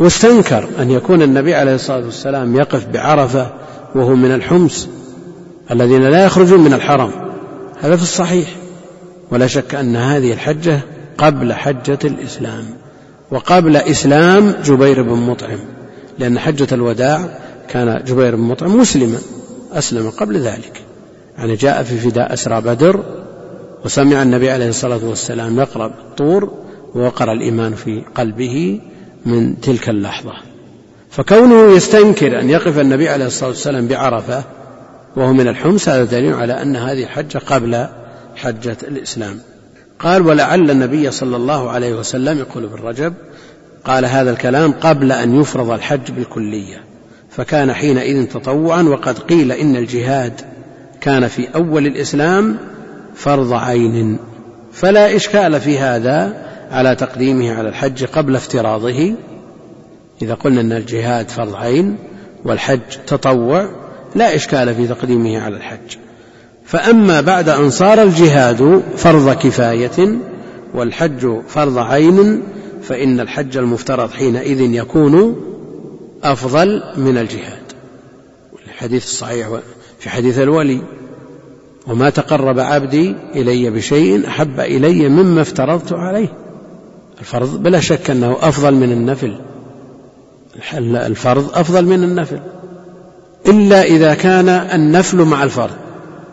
[0.00, 3.50] واستنكر أن يكون النبي عليه الصلاة والسلام يقف بعرفة
[3.94, 4.88] وهو من الحمص
[5.70, 7.10] الذين لا يخرجون من الحرم.
[7.80, 8.48] هذا في الصحيح.
[9.30, 10.80] ولا شك أن هذه الحجة
[11.18, 12.64] قبل حجة الإسلام.
[13.30, 15.58] وقبل إسلام جبير بن مطعم.
[16.18, 19.18] لأن حجة الوداع كان جبير بن مطعم مسلما.
[19.72, 20.82] أسلم قبل ذلك.
[21.38, 23.04] يعني جاء في فداء أسرى بدر
[23.84, 26.52] وسمع النبي عليه الصلاة والسلام يقرأ بالطور
[26.94, 28.80] ووقر الإيمان في قلبه
[29.26, 30.32] من تلك اللحظة.
[31.10, 34.44] فكونه يستنكر أن يقف النبي عليه الصلاة والسلام بعرفة
[35.16, 37.86] وهو من الحمص هذا دليل على أن هذه الحجة قبل
[38.36, 39.40] حجة الإسلام.
[39.98, 43.14] قال ولعل النبي صلى الله عليه وسلم يقول ابن رجب
[43.84, 46.84] قال هذا الكلام قبل أن يفرض الحج بالكلية.
[47.30, 50.40] فكان حينئذ تطوعا وقد قيل إن الجهاد
[51.00, 52.56] كان في أول الإسلام
[53.14, 54.18] فرض عين.
[54.72, 59.14] فلا إشكال في هذا على تقديمه على الحج قبل افتراضه.
[60.22, 61.96] إذا قلنا أن الجهاد فرض عين
[62.44, 63.70] والحج تطوع
[64.14, 65.96] لا إشكال في تقديمه على الحج.
[66.64, 70.18] فأما بعد أن صار الجهاد فرض كفاية
[70.74, 72.42] والحج فرض عين
[72.82, 75.36] فإن الحج المفترض حينئذ يكون
[76.22, 77.62] أفضل من الجهاد.
[78.66, 79.48] الحديث الصحيح
[79.98, 80.82] في حديث الولي
[81.86, 86.49] وما تقرب عبدي إلي بشيء أحب إلي مما افترضت عليه.
[87.20, 89.34] الفرض بلا شك أنه أفضل من النفل.
[90.78, 92.40] الفرض أفضل من النفل.
[93.46, 95.76] إلا إذا كان النفل مع الفرض.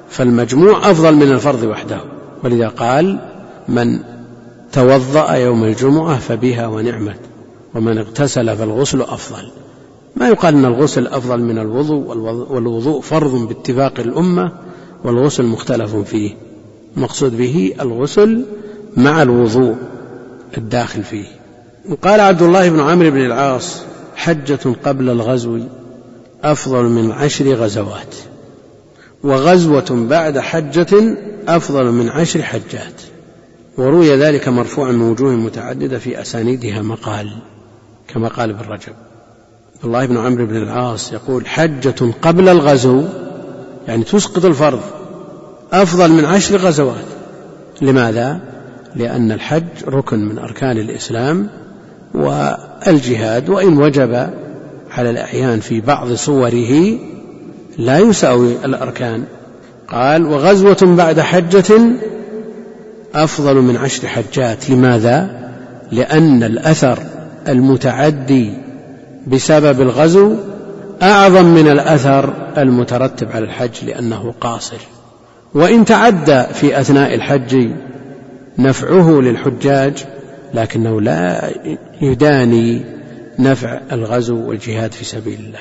[0.10, 2.02] فالمجموع أفضل من الفرض وحده.
[2.44, 3.20] ولذا قال
[3.68, 4.00] من
[4.72, 7.20] توضأ يوم الجمعة فبها ونعمت
[7.76, 9.52] ومن اغتسل فالغسل أفضل.
[10.16, 12.18] ما يقال أن الغسل أفضل من الوضوء
[12.52, 14.52] والوضوء فرض باتفاق الأمة
[15.04, 16.32] والغسل مختلف فيه.
[16.98, 18.46] المقصود به الغسل
[18.98, 19.76] مع الوضوء.
[20.58, 21.26] الداخل فيه.
[22.02, 23.82] قال عبد الله بن عمرو بن العاص
[24.16, 25.60] حجة قبل الغزو
[26.44, 28.16] أفضل من عشر غزوات.
[29.24, 33.02] وغزوة بعد حجة أفضل من عشر حجات.
[33.78, 37.32] وروي ذلك مرفوعا من وجوه متعددة في أسانيدها مقال
[38.08, 38.94] كما قال ابن رجب.
[39.76, 43.04] عبد الله بن عمرو بن العاص يقول حجة قبل الغزو
[43.88, 44.82] يعني تسقط الفرض
[45.72, 47.06] أفضل من عشر غزوات.
[47.82, 48.57] لماذا؟
[48.98, 51.48] لأن الحج ركن من أركان الإسلام
[52.14, 54.30] والجهاد وإن وجب
[54.92, 56.98] على الأعيان في بعض صوره
[57.78, 59.24] لا يساوي الأركان.
[59.88, 61.80] قال وغزوة بعد حجة
[63.16, 64.70] أفضل من عشر حجات.
[64.70, 65.30] لماذا؟
[65.92, 67.00] لأن الأثر
[67.48, 68.54] المتعدي
[69.28, 70.36] بسبب الغزو
[71.02, 74.80] أعظم من الأثر المترتب على الحج لأنه قاصر.
[75.54, 77.70] وإن تعدى في أثناء الحج
[78.60, 80.06] نفعه للحجاج
[80.54, 81.50] لكنه لا
[82.02, 82.86] يداني
[83.40, 85.60] نفع الغزو والجهاد في سبيل الله.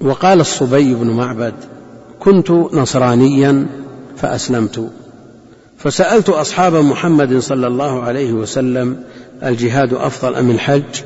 [0.00, 1.54] وقال الصبي بن معبد
[2.20, 3.66] كنت نصرانيا
[4.16, 4.90] فأسلمت.
[5.78, 9.04] فسألت أصحاب محمد صلى الله عليه وسلم
[9.42, 11.02] الجهاد أفضل أم الحج؟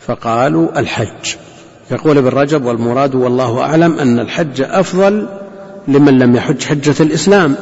[0.00, 1.34] فقالوا الحج.
[1.90, 5.28] يقول ابن رجب والمراد والله أعلم أن الحج أفضل
[5.88, 7.56] لمن لم يحج حجة الإسلام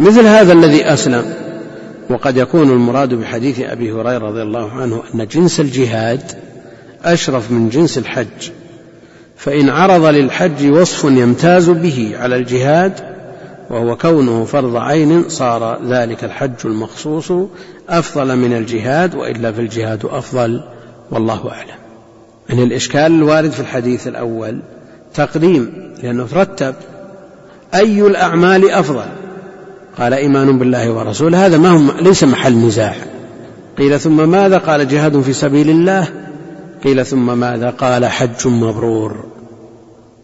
[0.00, 1.49] مثل هذا الذي أسلم.
[2.10, 6.22] وقد يكون المراد بحديث أبي هريرة رضي الله عنه أن جنس الجهاد
[7.04, 8.50] أشرف من جنس الحج
[9.36, 12.92] فإن عرض للحج وصف يمتاز به على الجهاد
[13.70, 17.32] وهو كونه فرض عين صار ذلك الحج المخصوص
[17.88, 20.62] أفضل من الجهاد وإلا فالجهاد أفضل
[21.10, 21.80] والله أعلم.
[22.52, 24.60] أن الإشكال الوارد في الحديث الأول
[25.14, 26.74] تقديم لأنه ترتب
[27.74, 29.19] أي الأعمال أفضل.
[30.00, 31.46] قال إيمان بالله ورسوله.
[31.46, 32.94] هذا ما هو ليس محل نزاع.
[33.78, 36.08] قيل ثم ماذا؟ قال جهاد في سبيل الله.
[36.84, 39.24] قيل ثم ماذا؟ قال حج مبرور.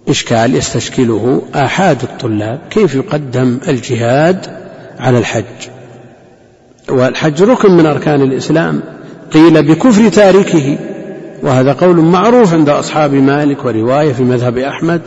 [0.08, 2.60] إشكال يستشكله آحاد الطلاب.
[2.70, 4.46] كيف يقدم الجهاد
[4.98, 5.68] على الحج؟
[6.88, 8.82] والحج ركن من أركان الإسلام.
[9.32, 10.78] قيل بكفر تاركه.
[11.42, 15.00] وهذا قول معروف عند أصحاب مالك ورواية في مذهب أحمد.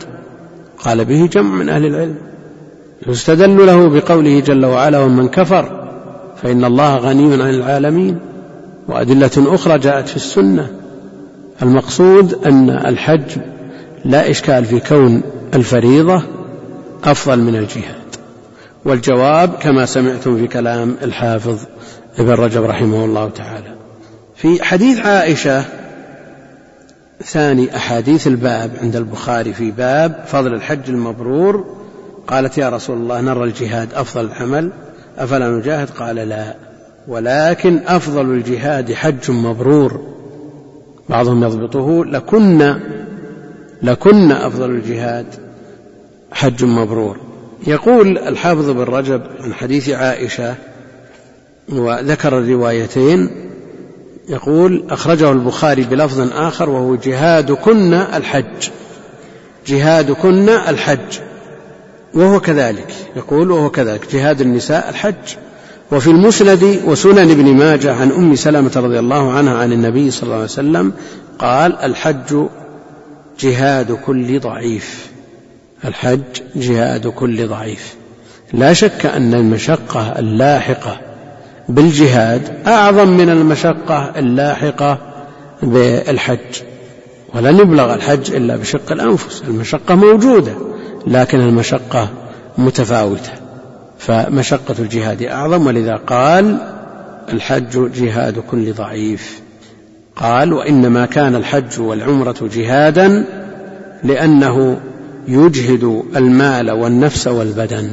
[0.78, 2.29] قال به جمع من أهل العلم.
[3.06, 5.90] يستدل له بقوله جل وعلا ومن كفر
[6.42, 8.18] فإن الله غني عن العالمين
[8.88, 10.70] وأدلة أخرى جاءت في السنة
[11.62, 13.38] المقصود أن الحج
[14.04, 15.22] لا إشكال في كون
[15.54, 16.22] الفريضة
[17.04, 17.94] أفضل من الجهاد
[18.84, 21.58] والجواب كما سمعتم في كلام الحافظ
[22.18, 23.74] ابن رجب رحمه الله تعالى
[24.36, 25.64] في حديث عائشة
[27.24, 31.79] ثاني أحاديث الباب عند البخاري في باب فضل الحج المبرور
[32.30, 34.70] قالت يا رسول الله نرى الجهاد أفضل العمل
[35.18, 36.54] أفلا نجاهد؟ قال لا
[37.08, 40.00] ولكن أفضل الجهاد حج مبرور.
[41.08, 42.76] بعضهم يضبطه لكن
[43.82, 45.26] لكن أفضل الجهاد
[46.32, 47.16] حج مبرور.
[47.66, 50.54] يقول الحافظ بن رجب عن حديث عائشة
[51.68, 53.30] وذكر الروايتين
[54.28, 58.70] يقول أخرجه البخاري بلفظ آخر وهو جهادكن الحج.
[59.66, 61.29] جهادكن الحج.
[62.14, 62.94] وهو كذلك.
[63.16, 64.12] يقول وهو كذلك.
[64.12, 65.36] جهاد النساء الحج.
[65.92, 70.34] وفي المسند وسنن ابن ماجه عن أم سلمة رضي الله عنها عن النبي صلى الله
[70.34, 70.92] عليه وسلم
[71.38, 72.46] قال الحج
[73.40, 75.10] جهاد كل ضعيف.
[75.84, 76.20] الحج
[76.56, 77.94] جهاد كل ضعيف.
[78.52, 81.00] لا شك أن المشقة اللاحقة
[81.68, 84.98] بالجهاد أعظم من المشقة اللاحقة
[85.62, 86.69] بالحج.
[87.34, 89.42] ولن يبلغ الحج إلا بشق الأنفس.
[89.48, 90.52] المشقة موجودة
[91.06, 92.08] لكن المشقة
[92.58, 93.32] متفاوتة.
[93.98, 96.58] فمشقة الجهاد أعظم ولذا قال
[97.32, 99.40] الحج جهاد كل ضعيف.
[100.16, 103.24] قال وإنما كان الحج والعمرة جهادا
[104.04, 104.80] لأنه
[105.28, 107.90] يجهد المال والنفس والبدن.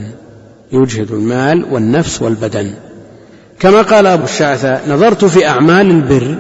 [0.72, 2.74] يجهد المال والنفس والبدن.
[3.60, 6.36] كما قال أبو الشعثاء نظرت في أعمال البر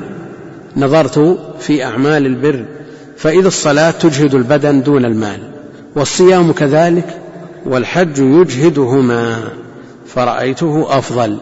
[0.77, 2.65] نظرت في أعمال البر.
[3.17, 5.39] فإذا الصلاة تجهد البدن دون المال
[5.95, 7.19] والصيام كذلك
[7.65, 9.38] والحج يجهدهما
[10.06, 11.38] فرأيته أفضل.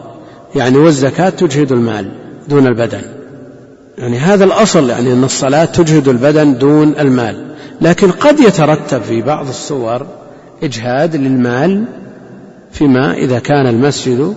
[0.54, 2.08] يعني والزكاة تجهد المال
[2.48, 3.02] دون البدن.
[3.98, 7.46] يعني هذا الأصل يعني أن الصلاة تجهد البدن دون المال.
[7.80, 10.06] لكن قد يترتب في بعض الصور
[10.62, 11.84] إجهاد للمال
[12.72, 14.34] فيما إذا كان المسجد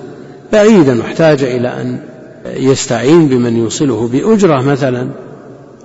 [0.53, 1.99] بعيدا واحتاج إلى أن
[2.45, 5.09] يستعين بمن يوصله بأجرة مثلا.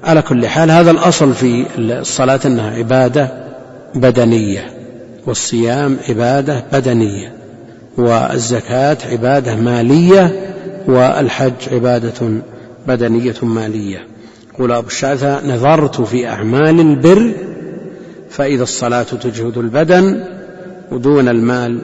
[0.05, 3.29] على كل حال هذا الأصل في الصلاة أنها عبادة
[3.95, 4.71] بدنية
[5.27, 7.33] والصيام عبادة بدنية
[7.97, 10.53] والزكاة عبادة مالية
[10.87, 12.43] والحج عبادة
[12.87, 14.07] بدنية مالية.
[14.55, 17.33] يقول أبو الشعثاء نظرت في أعمال البر
[18.31, 20.25] فإذا الصلاة تجهد البدن
[20.93, 21.79] ودون المال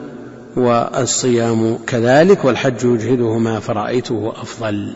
[0.55, 4.93] والصيام كذلك والحج يجهدهما فرأيته أفضل.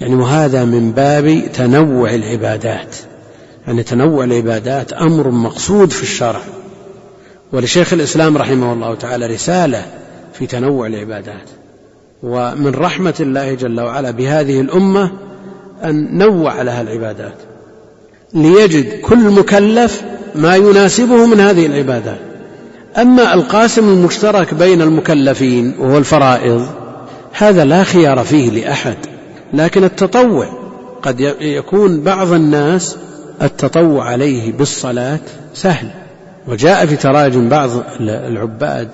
[0.00, 2.96] يعني وهذا من باب تنوع العبادات.
[3.66, 6.40] يعني تنوع العبادات أمر مقصود في الشرع.
[7.52, 9.86] ولشيخ الإسلام رحمه الله تعالى رسالة
[10.32, 11.48] في تنوع العبادات.
[12.22, 15.12] ومن رحمة الله جل وعلا بهذه الأمة
[15.84, 17.36] أن نوع لها العبادات.
[18.34, 20.02] ليجد كل مكلف
[20.34, 22.18] ما يناسبه من هذه العبادات
[22.98, 26.66] أما القاسم المشترك بين المكلفين وهو الفرائض
[27.32, 28.96] هذا لا خيار فيه لأحد.
[29.54, 30.46] لكن التطوع
[31.02, 32.96] قد يكون بعض الناس
[33.42, 35.20] التطوع عليه بالصلاة
[35.54, 35.88] سهل.
[36.48, 38.88] وجاء في تراجم بعض العباد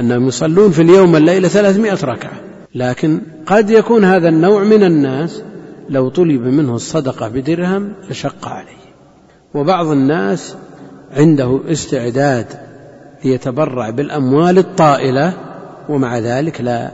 [0.00, 2.40] أنهم يصلون في اليوم والليلة ثلاثمائة ركعة.
[2.74, 5.42] لكن قد يكون هذا النوع من الناس
[5.88, 8.86] لو طلب منه الصدقة بدرهم لشق عليه.
[9.54, 10.54] وبعض الناس
[11.16, 12.46] عنده استعداد
[13.24, 15.32] ليتبرع بالأموال الطائلة
[15.88, 16.90] ومع ذلك لا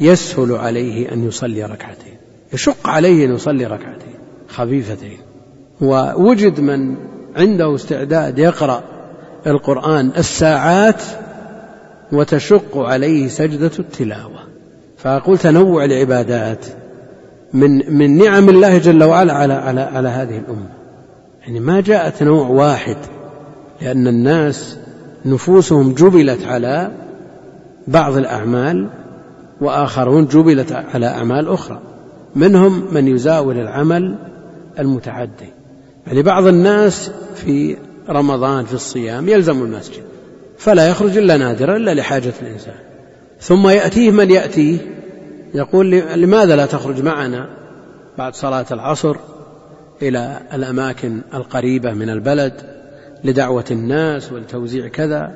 [0.00, 2.05] يسهل عليه أن يصلي ركعتين.
[2.52, 4.14] يشق عليه أن يصلي ركعتين
[4.48, 5.18] خفيفتين.
[5.80, 6.96] ووجد من
[7.36, 8.82] عنده استعداد يقرأ
[9.46, 11.02] القرآن الساعات
[12.12, 14.40] وتشق عليه سجدة التلاوة.
[14.96, 16.66] فأقول تنوع العبادات
[17.52, 20.68] من من نعم الله جل وعلا على على على هذه الأمة.
[21.42, 22.96] يعني ما جاء تنوع واحد
[23.82, 24.78] لأن الناس
[25.24, 26.90] نفوسهم جبلت على
[27.88, 28.88] بعض الأعمال
[29.60, 31.80] وآخرون جبلت على أعمال أخرى.
[32.36, 34.18] منهم من يزاول العمل
[34.78, 35.52] المتعدي.
[36.06, 37.76] يعني بعض الناس في
[38.08, 40.02] رمضان في الصيام يلزم المسجد
[40.58, 42.74] فلا يخرج إلا نادرا إلا لحاجة الإنسان.
[43.40, 44.78] ثم يأتيه من يأتيه
[45.54, 47.48] يقول لماذا لا تخرج معنا
[48.18, 49.16] بعد صلاة العصر
[50.02, 52.52] إلى الأماكن القريبة من البلد
[53.24, 55.34] لدعوة الناس ولتوزيع كذا؟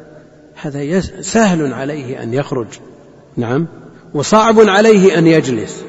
[0.54, 2.66] هذا سهل عليه أن يخرج.
[3.36, 3.66] نعم.
[4.14, 5.84] وصعب عليه أن يجلس.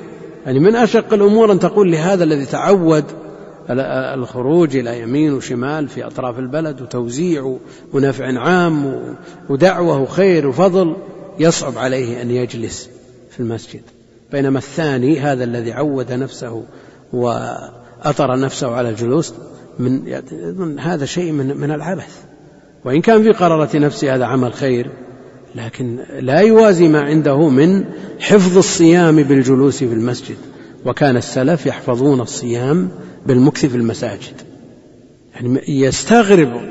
[0.45, 3.06] يعني من أشق الأمور أن تقول لهذا الذي تعود
[3.69, 7.58] الخروج إلى يمين وشمال في أطراف البلد وتوزيع
[7.93, 9.01] ونفع عام
[9.49, 10.95] ودعوة وخير وفضل
[11.39, 12.89] يصعب عليه أن يجلس
[13.30, 13.82] في المسجد.
[14.32, 16.63] بينما الثاني هذا الذي عود نفسه
[17.13, 19.34] وأطر نفسه على الجلوس
[19.80, 22.23] من هذا شيء من من العبث.
[22.86, 24.91] وإن كان في قرارة نفسه هذا عمل خير
[25.56, 27.86] لكن لا يوازي ما عنده من
[28.20, 30.38] حفظ الصيام بالجلوس في المسجد
[30.86, 32.90] وكان السلف يحفظون الصيام
[33.26, 34.42] بالمكث في المساجد.
[35.36, 36.62] يعني يستغرب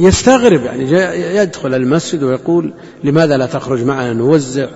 [0.00, 0.90] يستغرب يعني
[1.36, 2.72] يدخل المسجد ويقول
[3.04, 4.66] لماذا لا تخرج معنا نوزع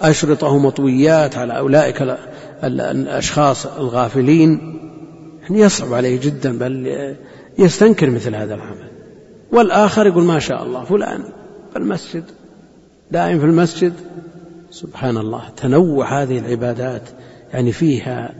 [0.00, 2.16] أشرطة مطويات على أولئك
[2.64, 4.78] الأشخاص الغافلين؟
[5.42, 6.94] يعني يصعب عليه جدا بل
[7.58, 8.90] يستنكر مثل هذا العمل.
[9.52, 11.24] والآخر يقول ما شاء الله فلان
[11.76, 12.24] المسجد
[13.10, 13.92] دائم في المسجد
[14.70, 17.02] سبحان الله تنوع هذه العبادات
[17.52, 18.34] يعني فيها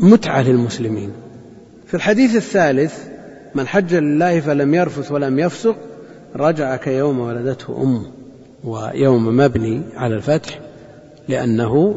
[0.00, 1.10] متعة للمسلمين.
[1.86, 2.98] في الحديث الثالث
[3.54, 5.76] من حج لله فلم يرفث ولم يفسق
[6.36, 8.06] رجع كيوم ولدته أمه
[8.64, 10.60] ويوم مبني على الفتح
[11.28, 11.94] لأنه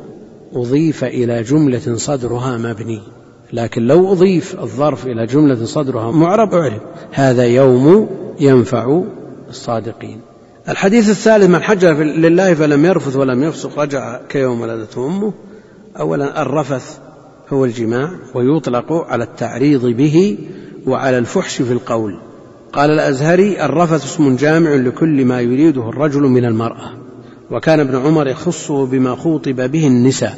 [0.53, 3.01] أضيف إلى جملة صدرها مبني.
[3.53, 6.81] لكن لو أضيف الظرف إلى جملة صدرها معرب أعرب
[7.11, 9.03] هذا يوم ينفع
[9.49, 10.21] الصادقين.
[10.69, 15.33] الحديث الثالث من حج لله فلم يرفث ولم يفسق رجع كيوم ولدته أمه.
[15.99, 16.97] أولا الرفث
[17.49, 20.37] هو الجماع ويطلق على التعريض به
[20.87, 22.19] وعلى الفحش في القول.
[22.73, 26.89] قال الأزهري الرفث اسم جامع لكل ما يريده الرجل من المرأة.
[27.51, 30.37] وكان ابن عمر يخصه بما خوطب به النساء.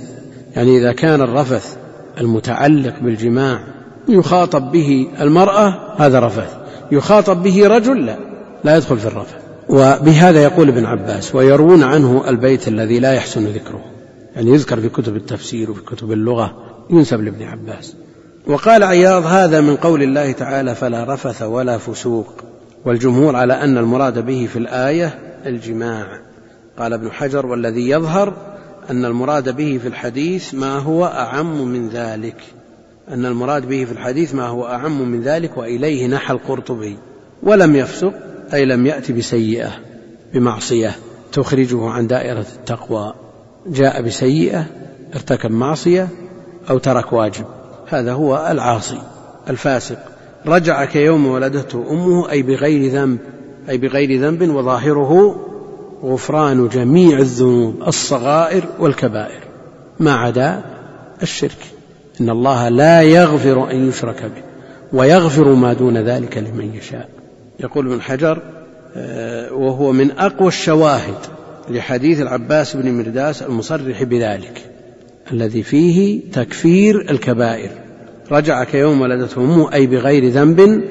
[0.55, 1.77] يعني إذا كان الرفث
[2.21, 3.59] المتعلق بالجماع
[4.09, 6.57] يخاطب به المرأة هذا رفث.
[6.91, 8.17] يخاطب به رجل لا
[8.63, 9.46] لا يدخل في الرفث.
[9.69, 13.85] وبهذا يقول ابن عباس ويروون عنه البيت الذي لا يحسن ذكره.
[14.35, 16.53] يعني يذكر في كتب التفسير وفي كتب اللغة
[16.89, 17.95] ينسب لابن عباس.
[18.47, 22.33] وقال عياض هذا من قول الله تعالى فلا رفث ولا فسوق.
[22.85, 26.21] والجمهور على أن المراد به في الآية الجماع.
[26.79, 28.33] قال ابن حجر والذي يظهر
[28.89, 32.37] أن المراد به في الحديث ما هو أعم من ذلك.
[33.09, 36.97] أن المراد به في الحديث ما هو أعم من ذلك وإليه نحى القرطبي.
[37.43, 38.13] ولم يفسق
[38.53, 39.71] أي لم يأت بسيئة
[40.33, 40.95] بمعصية
[41.33, 43.13] تخرجه عن دائرة التقوى.
[43.67, 44.65] جاء بسيئة
[45.15, 46.07] ارتكب معصية
[46.69, 47.45] أو ترك واجب.
[47.87, 49.01] هذا هو العاصي
[49.49, 49.97] الفاسق.
[50.45, 53.17] رجع كيوم ولدته أمه أي بغير ذنب
[53.69, 55.41] أي بغير ذنب وظاهره
[56.03, 59.41] غفران جميع الذنوب الصغائر والكبائر.
[59.99, 60.61] ما عدا
[61.23, 61.57] الشرك.
[62.21, 64.43] إن الله لا يغفر أن يشرك به
[64.99, 67.16] ويغفر ما دون ذلك لمن يشاء.
[67.59, 68.41] يقول ابن حجر
[68.95, 71.17] آه، وهو من أقوى الشواهد
[71.69, 74.65] لحديث العباس بن مرداس المصرح بذلك
[75.31, 77.69] الذي فيه تكفير الكبائر.
[78.31, 80.83] رجع كيوم ولدته أمه أي بغير ذنب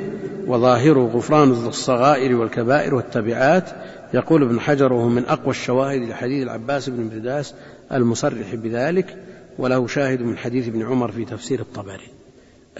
[0.46, 3.70] وظاهره غفران الصغائر والكبائر والتبعات.
[4.14, 7.54] يقول ابن حجر وهو من أقوى الشواهد لحديث العباس بن مرداس
[7.92, 9.16] المصرح بذلك
[9.58, 12.10] وله شاهد من حديث ابن عمر في تفسير الطبري.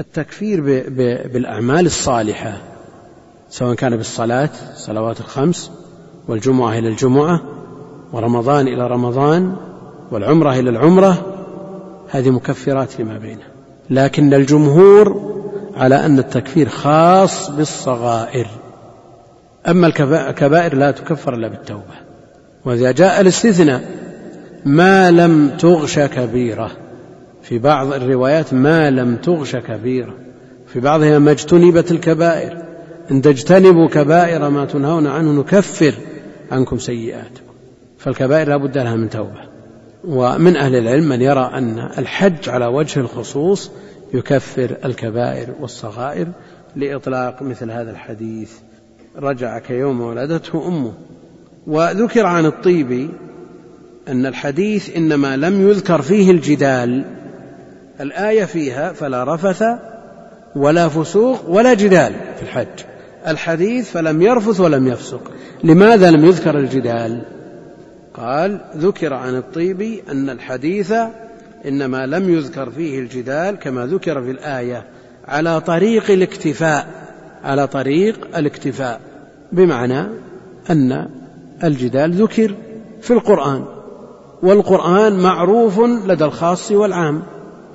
[0.01, 0.61] التكفير
[1.32, 2.76] بالأعمال الصالحة
[3.51, 5.71] سواء كان بالصلاة صلوات الخمس
[6.29, 7.41] والجمعة إلى الجمعة
[8.13, 9.57] ورمضان إلى رمضان
[10.11, 11.37] والعمرة إلى العمرة
[12.11, 13.43] هذه مكفرات لما بينه.
[13.91, 15.33] لكن الجمهور
[15.77, 18.47] على أن التكفير خاص بالصغائر.
[19.69, 21.95] أما الكبائر لا تكفر إلا بالتوبة.
[22.65, 23.85] وإذا جاء الاستثناء
[24.65, 26.71] ما لم تغش كبيرة.
[27.43, 30.15] في بعض الروايات ما لم تغش كبيرة.
[30.67, 32.66] في بعضها ما اجتنبت الكبائر.
[33.11, 35.95] إن تجتنبوا كبائر ما تنهون عنه نكفر
[36.53, 37.47] عنكم سيئاتكم.
[37.99, 39.41] فالكبائر لا بد لها من توبة.
[40.05, 43.71] ومن أهل العلم من يرى أن الحج على وجه الخصوص
[44.15, 46.27] يكفر الكبائر والصغائر
[46.77, 48.53] لإطلاق مثل هذا الحديث.
[49.17, 50.93] رجع كيوم ولدته أمه.
[51.67, 53.11] وذكر عن الطيبي
[54.09, 57.05] أن الحديث إنما لم يذكر فيه الجدال.
[58.01, 59.65] الآية فيها فلا رفث
[60.57, 62.96] ولا فسوق ولا جدال في الحج.
[63.29, 65.31] الحديث فلم يرفث ولم يفسق.
[65.64, 67.22] لماذا لم يذكر الجدال؟
[68.14, 70.93] قال ذكر عن الطيبي أن الحديث
[71.68, 74.85] إنما لم يذكر فيه الجدال كما ذكر في الآية
[75.29, 76.87] على طريق الاكتفاء
[77.45, 79.01] على طريق الاكتفاء.
[79.53, 80.01] بمعنى
[80.70, 81.09] أن
[81.64, 82.55] الجدال ذكر
[83.01, 83.64] في القرآن
[84.43, 87.22] والقرآن معروف لدى الخاص والعام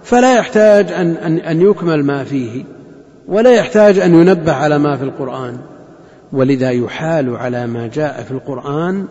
[0.03, 2.63] فلا يحتاج أن, أن, أن يكمل ما فيه.
[3.31, 5.57] ولا يحتاج أن ينبه على ما في القرآن.
[6.33, 9.05] ولذا يحال على ما جاء في القرآن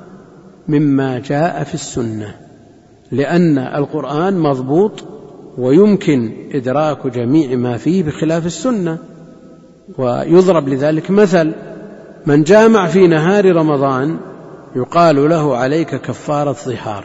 [0.69, 2.35] مما جاء في السنة
[3.13, 5.05] لأن القرآن مضبوط
[5.59, 8.99] ويمكن إدراك جميع ما فيه بخلاف السنة
[9.99, 11.53] ويضرب لذلك مثل
[12.27, 14.17] من جامع في نهار رمضان
[14.77, 17.05] يقال له عليك كفارة ظهار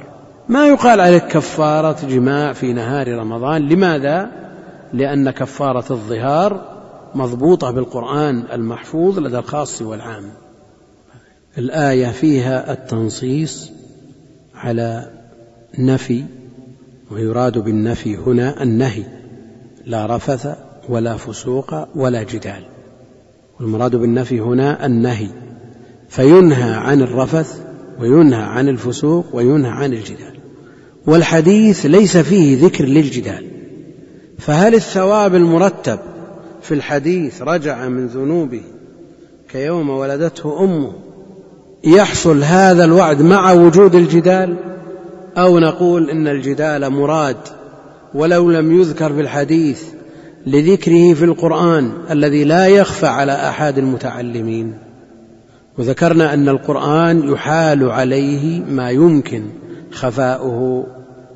[0.50, 3.70] ما يقال عليك كفارة جماع في نهار رمضان.
[3.70, 4.32] لماذا؟
[4.94, 6.75] لأن كفارة الظهار
[7.16, 10.24] مضبوطة بالقرآن المحفوظ لدى الخاص والعام.
[11.58, 13.72] الآية فيها التنصيص
[14.56, 15.12] على
[15.80, 16.24] نفي
[17.12, 19.04] ويراد بالنفي هنا النهي
[19.86, 20.58] لا رفث
[20.90, 22.64] ولا فسوق ولا جدال.
[23.60, 25.28] والمراد بالنفي هنا النهي
[26.10, 27.62] فينهى عن الرفث
[28.00, 30.36] وينهى عن الفسوق وينهى عن الجدال.
[31.08, 33.46] والحديث ليس فيه ذكر للجدال
[34.38, 36.00] فهل الثواب المرتب
[36.66, 38.62] في الحديث رجع من ذنوبه
[39.52, 40.92] كيوم ولدته أمه
[41.84, 44.58] يحصل هذا الوعد مع وجود الجدال؟
[45.38, 47.38] أو نقول إن الجدال مراد
[48.14, 49.84] ولو لم يذكر في الحديث
[50.46, 54.78] لذكره في القرآن الذي لا يخفى على أحد المتعلمين.
[55.78, 59.44] وذكرنا أن القرآن يحال عليه ما يمكن
[59.92, 60.88] خفاؤه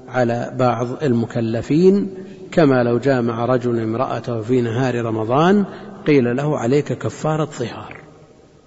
[0.10, 2.10] على بعض المكلفين
[2.52, 5.66] كما لو جامع رجل امرأته في نهار رمضان
[6.08, 8.00] قيل له عليك كفارة ظهار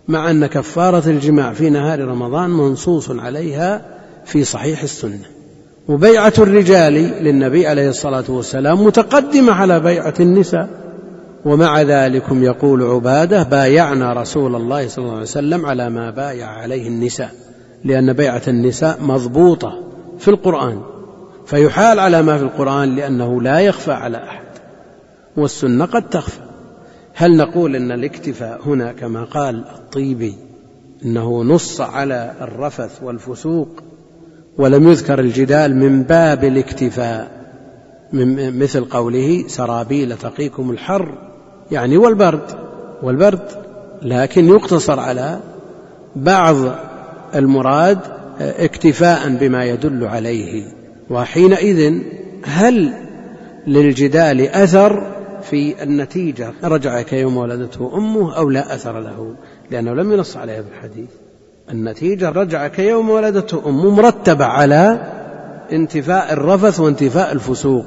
[0.09, 3.83] مع أن كفارة الجماع في نهار رمضان منصوص عليها
[4.25, 5.27] في صحيح السنة.
[5.89, 6.93] وبيعة الرجال
[7.25, 10.69] للنبي عليه الصلاة والسلام متقدمة على بيعة النساء.
[11.45, 16.89] ومع ذلك يقول عبادة بايعنا رسول الله صلى الله عليه وسلم على ما بايع عليه
[16.89, 17.31] النساء.
[17.85, 19.79] لأن بيعة النساء مضبوطة
[20.19, 20.81] في القرآن.
[21.53, 24.45] فيحال على ما في القرآن لأنه لا يخفى على أحد
[25.37, 26.41] والسنة قد تخفى.
[27.15, 30.35] هل نقول أن الاكتفاء هنا كما قال الطيبي
[31.05, 33.69] أنه نص على الرفث والفسوق
[34.59, 37.31] ولم يذكر الجدال من باب الاكتفاء
[38.13, 41.15] من مثل قوله سرابيل تقيكم الحر
[41.71, 42.51] يعني والبرد
[43.03, 43.49] والبرد
[44.03, 45.41] لكن يقتصر على
[46.17, 46.57] بعض
[47.35, 47.99] المراد
[48.41, 50.82] اكتفاء بما يدل عليه.
[51.13, 51.99] وحينئذ
[52.45, 52.93] هل
[53.67, 59.35] للجدال أثر في النتيجة؟ رجع كيوم ولدته أمه أو لا أثر له؟
[59.71, 61.09] لأنه لم ينص عليها في الحديث.
[61.71, 65.13] النتيجة رجع كيوم ولدته أمه مرتبة على
[65.73, 67.87] انتفاء الرفث وانتفاء الفسوق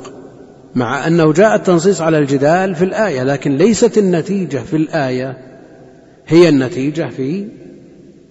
[0.75, 5.37] مع أنه جاء التنصيص على الجدال في الآية لكن ليست النتيجة في الآية
[6.27, 7.47] هي النتيجة في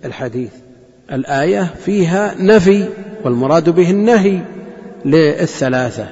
[0.05, 0.51] الحديث.
[1.13, 2.85] الآية فيها نفي
[3.25, 4.41] والمراد به النهي.
[5.05, 6.07] للثلاثة.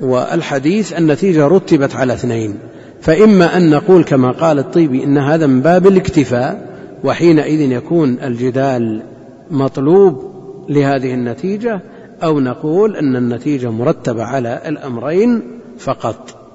[0.00, 2.54] والحديث النتيجة رتبت على اثنين.
[3.00, 9.02] فإما أن نقول كما قال الطيبي إن هذا من باب الاكتفاء وحينئذ يكون الجدال
[9.50, 10.32] مطلوب
[10.68, 11.80] لهذه النتيجة
[12.22, 15.42] أو نقول أن النتيجة مرتبة على الأمرين
[15.78, 16.46] فقط.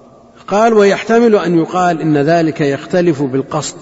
[0.47, 3.77] قال ويحتمل أن يقال إن ذلك يختلف بالقصد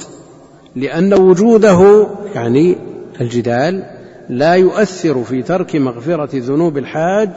[0.76, 2.76] لأن وجوده يعني
[3.22, 3.84] الجدال
[4.30, 7.30] لا يؤثر في ترك مغفرة ذنوب الحاج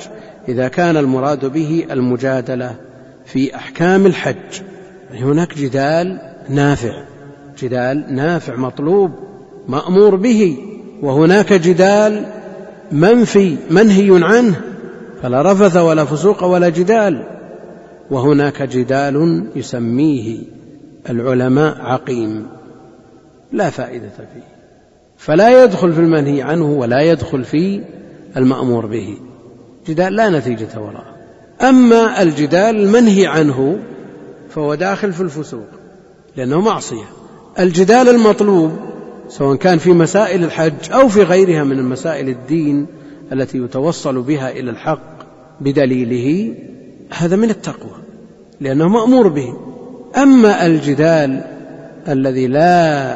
[0.48, 2.74] إذا كان المراد به المجادلة
[3.24, 4.62] في أحكام الحج.
[5.10, 6.18] يعني هناك جدال
[6.48, 7.04] نافع
[7.58, 9.10] جدال نافع مطلوب
[9.68, 10.58] مأمور به
[11.02, 12.24] وهناك جدال
[12.92, 14.60] منفي منهي عنه
[15.22, 17.24] فلا رفث ولا فسوق ولا جدال.
[18.10, 20.38] وهناك جدال يسميه
[21.10, 22.46] العلماء عقيم
[23.52, 24.52] لا فائدة فيه.
[25.16, 27.80] فلا يدخل في المنهي عنه ولا يدخل في
[28.36, 29.16] المأمور به.
[29.86, 31.14] جدال لا نتيجة وراءه.
[31.60, 33.78] أما الجدال المنهي عنه
[34.50, 35.66] فهو داخل في الفسوق
[36.36, 37.04] لأنه معصية.
[37.58, 38.72] الجدال المطلوب
[39.28, 42.86] سواء كان في مسائل الحج أو في غيرها من مسائل الدين
[43.32, 45.22] التي يتوصل بها إلى الحق
[45.60, 46.54] بدليله
[47.10, 47.96] هذا من التقوى
[48.60, 49.54] لأنه مأمور به.
[50.16, 51.44] أما الجدال
[52.08, 53.14] الذي لا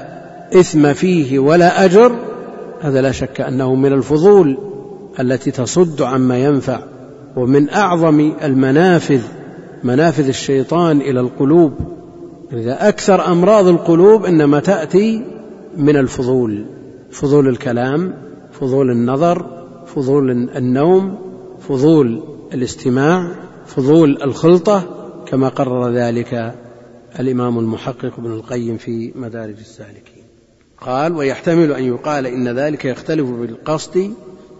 [0.60, 2.16] إثم فيه ولا أجر
[2.80, 4.58] هذا لا شك أنه من الفضول.
[5.20, 6.80] التي تصد عما ينفع
[7.36, 9.22] ومن أعظم المنافذ
[9.84, 11.72] منافذ الشيطان إلى القلوب.
[12.52, 15.24] إذا أكثر أمراض القلوب إنما تأتي
[15.76, 16.64] من الفضول
[17.10, 18.14] فضول الكلام
[18.52, 19.46] فضول النظر
[19.86, 21.18] فضول النوم
[21.68, 22.22] فضول
[22.54, 23.30] الاستماع
[23.66, 24.82] فضول الخلطة
[25.26, 26.54] كما قرر ذلك
[27.20, 30.24] الإمام المحقق ابن القيم في مدارج السالكين.
[30.80, 34.12] قال ويحتمل أن يقال إن ذلك يختلف بالقصد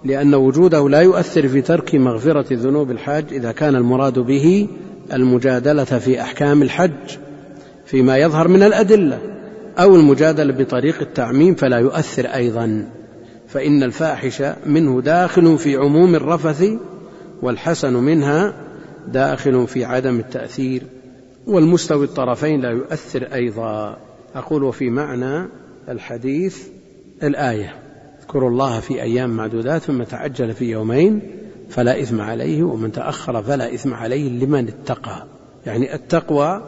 [0.07, 4.69] لأن وجوده لا يؤثر في ترك مغفرة ذنوب الحاج إذا كان المراد به
[5.13, 7.17] المجادلة في أحكام الحج
[7.87, 9.19] فيما يظهر من الأدلة
[9.79, 12.89] أو المجادلة بطريق التعميم فلا يؤثر أيضا.
[13.49, 16.65] فإن الفاحش منه داخل في عموم الرفث
[17.43, 18.55] والحسن منها
[19.09, 20.83] داخل في عدم التأثير
[21.47, 23.97] والمستوي الطرفين لا يؤثر أيضا.
[24.35, 25.49] أقول وفي معنى
[25.89, 26.59] الحديث
[27.23, 27.86] الآية.
[28.27, 31.21] اذكروا الله في أيام معدودات ثم تعجل في يومين
[31.69, 35.27] فلا إثم عليه ومن تأخر فلا إثم عليه لمن اتقى.
[35.67, 36.63] يعني التقوى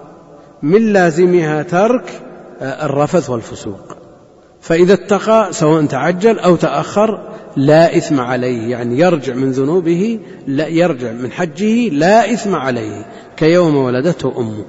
[0.63, 2.23] من لازمها ترك
[2.63, 3.97] الرفث والفسوق.
[4.61, 7.21] فإذا اتقى سواء تعجل أو تأخر
[7.57, 8.71] لا إثم عليه.
[8.71, 13.07] يعني يرجع من ذنوبه لا يرجع من حجه لا إثم عليه.
[13.37, 14.65] كيوم ولدته أمه.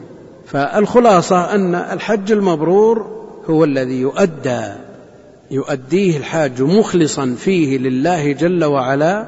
[0.45, 3.07] فالخلاصة أن الحج المبرور
[3.49, 4.88] هو الذي يؤدى
[5.51, 9.27] يؤديه الحاج مخلصا فيه لله جل وعلا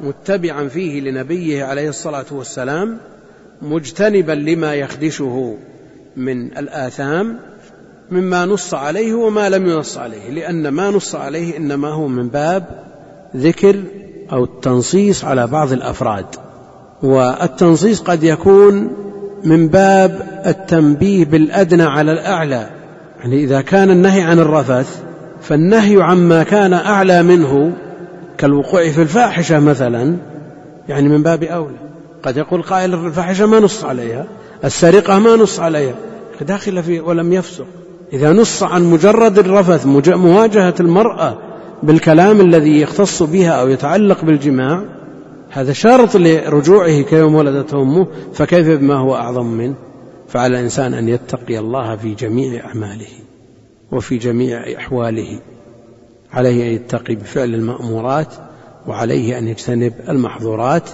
[0.00, 2.98] متبعا فيه لنبيه عليه الصلاة والسلام
[3.62, 5.56] مجتنبا لما يخدشه
[6.16, 7.38] من الآثام
[8.10, 12.84] مما نص عليه وما لم ينص عليه لأن ما نص عليه إنما هو من باب
[13.36, 13.76] ذكر
[14.32, 16.26] أو التنصيص على بعض الأفراد.
[17.02, 18.92] والتنصيص قد يكون
[19.44, 22.70] من باب التنبيه بالأدنى على الأعلى
[23.20, 25.03] يعني إذا كان النهي عن الرفث
[25.44, 27.72] فالنهي عما كان أعلى منه
[28.38, 30.16] كالوقوع في الفاحشة مثلا
[30.88, 31.76] يعني من باب أولى.
[32.22, 34.26] قد يقول قائل الفاحشة ما نص عليها
[34.64, 35.94] السرقة ما نص عليها.
[36.40, 37.66] داخل في ولم يفسق.
[38.12, 41.38] إذا نص عن مجرد الرفث مواجهة المرأة
[41.82, 44.84] بالكلام الذي يختص بها أو يتعلق بالجماع
[45.50, 49.74] هذا شرط لرجوعه كيوم ولدته أمه فكيف بما هو أعظم منه؟
[50.28, 53.23] فعلى الإنسان أن يتقي الله في جميع أعماله.
[53.94, 55.40] وفي جميع أحواله.
[56.32, 58.34] عليه أن يتقي بفعل المأمورات
[58.86, 60.90] وعليه أن يجتنب المحظورات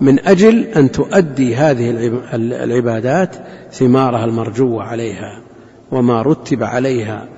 [0.00, 1.90] من أجل أن تؤدي هذه
[2.34, 3.36] العبادات
[3.72, 5.42] ثمارها المرجوة عليها
[5.92, 7.28] وما رتب عليها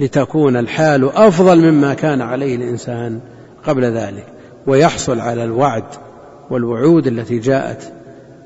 [0.00, 3.20] لتكون الحال أفضل مما كان عليه الإنسان
[3.64, 4.26] قبل ذلك.
[4.66, 5.84] ويحصل على الوعد
[6.50, 7.92] والوعود التي جاءت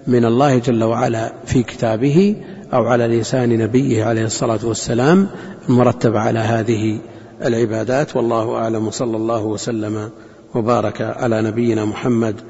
[0.07, 2.37] من الله جل وعلا في كتابه
[2.73, 5.29] أو على لسان نبيه عليه الصلاة والسلام
[5.69, 7.01] المرتبة على هذه
[7.45, 8.17] العبادات.
[8.17, 8.91] والله أعلم.
[8.91, 10.11] صلى الله وسلم
[10.55, 12.41] وبارك على نبينا محمد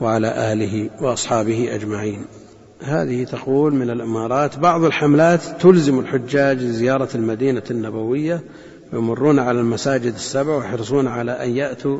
[0.00, 2.24] وعلى آله وأصحابه أجمعين.
[2.82, 8.40] هذه تقول من الإمارات بعض الحملات تلزم الحجاج زيارة المدينة النبوية
[8.92, 11.98] ويمرون على المساجد السبع ويحرصون على أن يأتوا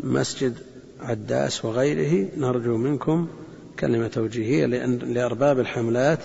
[0.00, 0.54] مسجد
[1.00, 2.28] عداس وغيره.
[2.36, 3.26] نرجو منكم
[3.78, 6.18] كلمة توجيهية لأن لأرباب الحملات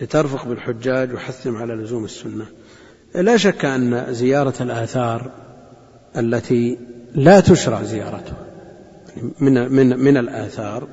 [0.00, 2.46] لترفق بالحجاج وحثهم على لزوم السنة.
[3.14, 5.30] لا شك أن زيارة الآثار
[6.16, 6.78] التي
[7.14, 8.36] لا تشرع زيارتها
[9.40, 10.88] من من من الآثار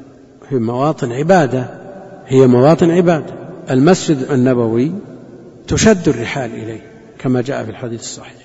[0.49, 1.65] هي مواطن عبادة
[2.25, 3.33] هي مواطن عبادة.
[3.69, 4.91] المسجد النبوي
[5.67, 6.81] تشد الرحال إليه
[7.19, 8.35] كما جاء في الحديث الصحيح.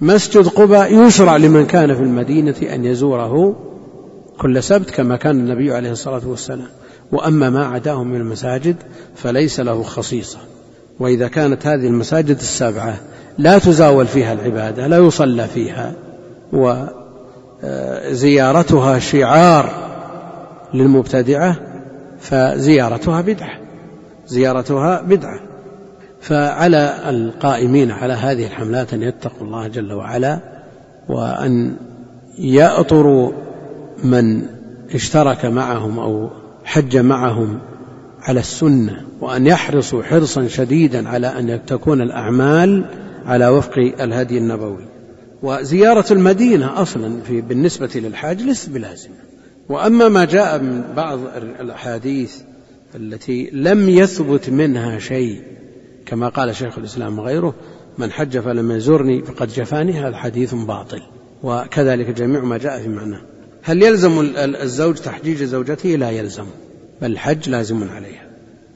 [0.00, 3.56] مسجد قباء يشرع لمن كان في المدينة أن يزوره
[4.38, 6.68] كل سبت كما كان النبي عليه الصلاة والسلام.
[7.12, 8.76] وأما ما عداه من المساجد
[9.16, 10.38] فليس له خصيصة.
[11.00, 12.96] وإذا كانت هذه المساجد السبعة
[13.38, 15.92] لا تزاول فيها العبادة لا يصلى فيها
[17.62, 19.70] وزيارتها شعار
[20.74, 21.56] للمبتدعة
[22.20, 23.58] فزيارتها بدعة
[24.26, 25.40] زيارتها بدعة.
[26.20, 30.38] فعلى القائمين على هذه الحملات أن يتقوا الله جل وعلا
[31.08, 31.76] وأن
[32.38, 33.32] يأطروا
[34.04, 34.42] من
[34.94, 36.30] اشترك معهم أو
[36.72, 37.58] حج معهم
[38.20, 42.84] على السنة وأن يحرصوا حرصا شديدا على أن تكون الأعمال
[43.26, 44.84] على وفق الهدي النبوي.
[45.42, 49.14] وزيارة المدينة أصلا في بالنسبة للحاج ليست بلازمة.
[49.68, 51.18] وأما ما جاء من بعض
[51.60, 52.36] الأحاديث
[52.94, 55.42] التي لم يثبت منها شيء
[56.06, 57.54] كما قال شيخ الإسلام وغيره
[57.98, 61.02] من حج فلم يزرني فقد جفاني هذا حديث باطل.
[61.42, 63.31] وكذلك جميع ما جاء في معناه.
[63.64, 66.46] هل يلزم الزوج تحجيج زوجته؟ لا يلزم
[67.02, 68.26] بل الحج لازم عليها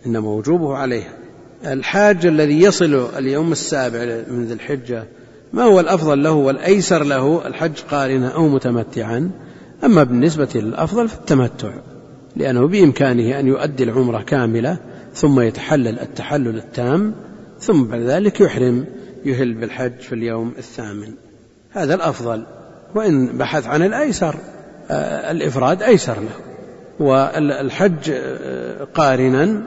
[0.07, 1.12] إنما وجوبه عليها.
[1.66, 5.05] الحاج الذي يصل اليوم السابع من ذي الحجة
[5.53, 9.30] ما هو الأفضل له والأيسر له؟ الحج قارنا أو متمتعا
[9.84, 11.70] أما بالنسبة للأفضل فالتمتع
[12.37, 14.78] لأنه بإمكانه أن يؤدي العمرة كاملة
[15.14, 17.14] ثم يتحلل التحلل التام
[17.61, 18.84] ثم بعد ذلك يحرم
[19.24, 21.14] يهل بالحج في اليوم الثامن.
[21.70, 22.47] هذا الأفضل
[22.95, 24.37] وإن بحث عن الأيسر
[25.30, 26.37] الإفراد أيسر له.
[27.01, 29.62] والحج آه، قارنا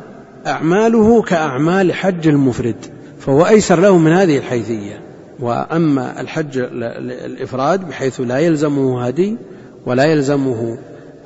[0.48, 2.76] أعماله كأعمال حج المفرد
[3.20, 5.02] فهو أيسر له من هذه الحيثية.
[5.40, 9.38] وأما الحج الإفراد بحيث لا يلزمه هدي
[9.86, 10.78] ولا يلزمه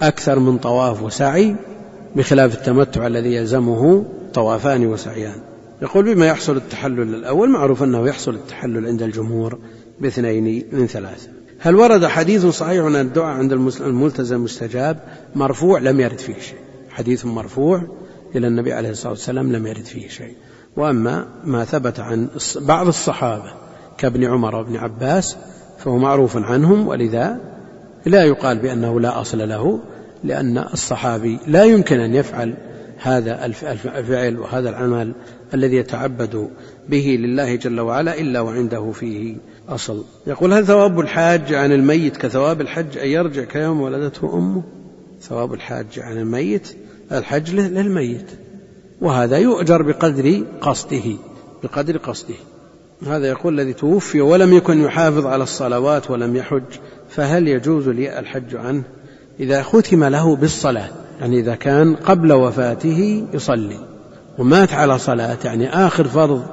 [0.02, 1.56] أكثر من طواف وسعي
[2.16, 5.36] بخلاف التمتع الذي يلزمه طوافان وسعيان.
[5.82, 9.60] يقول بما يحصل التحلل الأول معروف أنه يحصل التحلل عند الجمهور
[10.00, 11.43] باثنين من ثلاثة.
[11.64, 13.52] هل ورد حديث صحيح أن الدعاء عند
[13.82, 14.98] الملتزم مستجاب؟
[15.36, 16.58] مرفوع لم يرد فيه شيء.
[16.90, 17.82] حديث مرفوع
[18.36, 20.36] إلى النبي عليه الصلاة والسلام لم يرد فيه شيء.
[20.78, 23.54] وأما ما ثبت عن بعض الصحابة
[23.98, 25.38] كابن عمر وابن عباس
[25.78, 27.40] فهو معروف عنهم ولذا
[28.06, 29.80] لا يقال بأنه لا أصل له
[30.24, 32.58] لأن الصحابي لا يمكن أن يفعل
[32.98, 35.14] هذا الفعل وهذا العمل
[35.54, 36.50] الذي يتعبد
[36.90, 39.38] به لله جل وعلا إلا وعنده فيه
[39.70, 40.04] أصل.
[40.28, 44.64] يقول هل ثواب الحاج عن الميت كثواب الحج؟ أن يرجع كيوم ولدته أمه.
[45.22, 46.78] ثواب الحاج عن الميت
[47.12, 48.32] الحج للميت.
[49.02, 51.18] وهذا يؤجر بقدر قصده
[51.64, 52.36] بقدر قصده.
[53.08, 56.64] هذا يقول الذي توفي ولم يكن يحافظ على الصلوات ولم يحج
[57.10, 58.84] فهل يجوز لي الحج عنه؟
[59.40, 60.90] إذا ختم له بالصلاة
[61.20, 63.80] يعني إذا كان قبل وفاته يصلي
[64.38, 66.44] ومات على صلاة يعني آخر فرض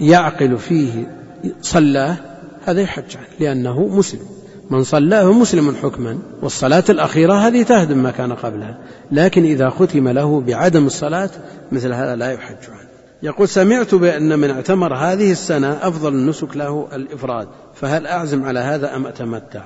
[0.00, 1.16] يعقل فيه
[1.62, 2.16] صلاه
[2.64, 4.26] هذا يحج عنه لأنه مسلم.
[4.70, 8.78] من صلاه مسلم حكما والصلاة الأخيرة هذه تهدم ما كان قبلها.
[9.12, 11.30] لكن إذا ختم له بعدم الصلاة
[11.72, 12.88] مثل هذا لا يحج عنه.
[13.22, 18.96] يقول سمعت بأن من اعتمر هذه السنة أفضل النسك له الإفراد فهل أعزم على هذا
[18.96, 19.64] أم أتمتع؟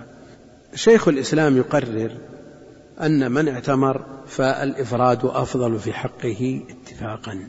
[0.74, 2.10] شيخ الإسلام يقرر
[3.02, 7.48] أن من اعتمر فالإفراد أفضل في حقه اتفاقا.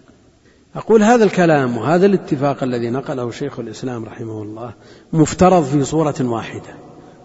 [0.76, 4.74] أقول هذا الكلام وهذا الاتفاق الذي نقله شيخ الإسلام رحمه الله
[5.13, 6.74] مفترض في صورة واحدة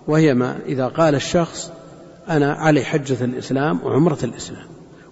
[0.09, 1.73] وهي ما إذا قال الشخص
[2.29, 4.67] أنا علي حجة الإسلام وعمرة الإسلام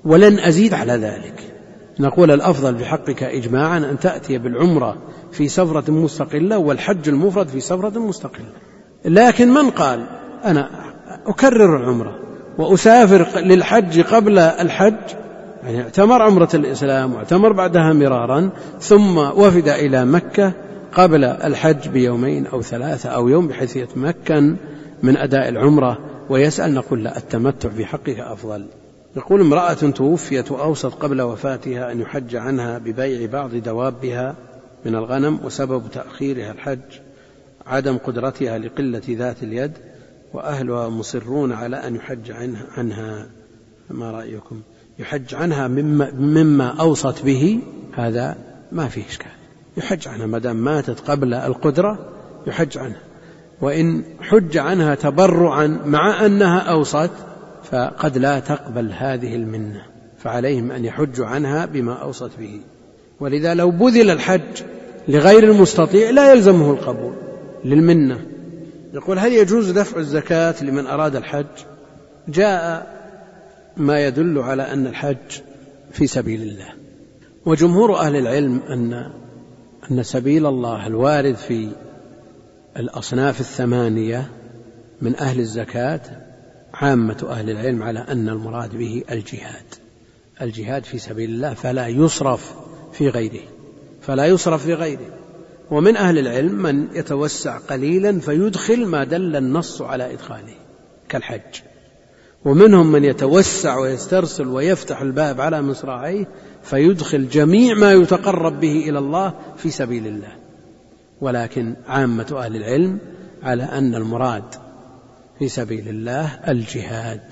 [0.04, 1.54] ولن أزيد على ذلك.
[2.00, 4.96] نقول الأفضل بحقك إجماعا أن تأتي بالعمرة
[5.32, 8.52] في سفرة مستقلة والحج المفرد في سفرة مستقلة.
[9.04, 10.06] لكن من قال
[10.44, 10.70] أنا
[11.26, 12.18] أكرر العمرة
[12.58, 15.21] وأسافر للحج قبل الحج
[15.62, 18.50] يعني اعتمر عمرة الإسلام واعتمر بعدها مرارا
[18.80, 20.52] ثم وفد إلى مكة
[20.92, 24.56] قبل الحج بيومين أو ثلاثة أو يوم بحيث يتمكن
[25.02, 25.98] من أداء العمرة
[26.30, 28.66] ويسأل نقول لا التمتع في حقك أفضل.
[29.16, 34.34] يقول امرأة توفيت وأوصت قبل وفاتها أن يحج عنها ببيع بعض دوابها
[34.84, 37.00] من الغنم وسبب تأخيرها الحج
[37.66, 39.72] عدم قدرتها لقلة ذات اليد
[40.34, 42.30] وأهلها مصرون على أن يحج
[42.76, 43.26] عنها.
[43.90, 44.60] ما رأيكم؟
[44.98, 47.60] يحج عنها مما, مما أوصت به
[47.94, 48.36] هذا
[48.72, 49.32] ما فيه إشكال.
[49.76, 51.98] يحج عنها ما دام ماتت قبل القدرة
[52.46, 53.00] يحج عنها.
[53.60, 57.10] وإن حج عنها تبرعا مع أنها أوصت
[57.70, 59.82] فقد لا تقبل هذه المنة.
[60.18, 62.60] فعليهم أن يحجوا عنها بما أوصت به.
[63.20, 64.62] ولذا لو بذل الحج
[65.08, 67.14] لغير المستطيع لا يلزمه القبول
[67.64, 68.20] للمنة.
[68.94, 71.46] يقول هل يجوز دفع الزكاة لمن أراد الحج؟
[72.28, 73.01] جاء
[73.76, 75.40] ما يدل على أن الحج
[75.92, 76.68] في سبيل الله.
[77.46, 79.12] وجمهور أهل العلم أن
[79.90, 81.68] أن سبيل الله الوارد في
[82.76, 84.30] الأصناف الثمانية
[85.02, 86.00] من أهل الزكاة
[86.74, 89.64] عامة أهل العلم على أن المراد به الجهاد.
[90.42, 92.54] الجهاد في سبيل الله فلا يصرف
[92.92, 93.42] في غيره
[94.00, 95.18] فلا يصرف في غيره.
[95.70, 100.54] ومن أهل العلم من يتوسع قليلا فيدخل ما دل النص على إدخاله
[101.08, 101.71] كالحج.
[102.44, 106.28] ومنهم من يتوسع ويسترسل ويفتح الباب على مصراعيه
[106.62, 110.32] فيدخل جميع ما يتقرب به إلى الله في سبيل الله.
[111.20, 112.98] ولكن عامة أهل العلم
[113.42, 114.44] على أن المراد
[115.38, 117.22] في سبيل الله الجهاد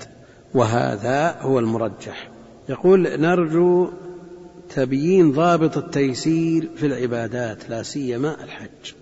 [0.53, 2.29] وهذا هو المرجح.
[2.69, 3.89] يقول نرجو
[4.75, 8.93] تبيين ضابط التيسير في العبادات لا سيما الحج.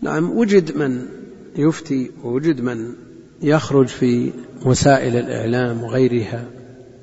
[0.00, 1.08] نعم وجد من
[1.56, 2.94] يفتي ووجد من
[3.42, 4.30] يخرج في
[4.64, 6.44] وسائل الإعلام وغيرها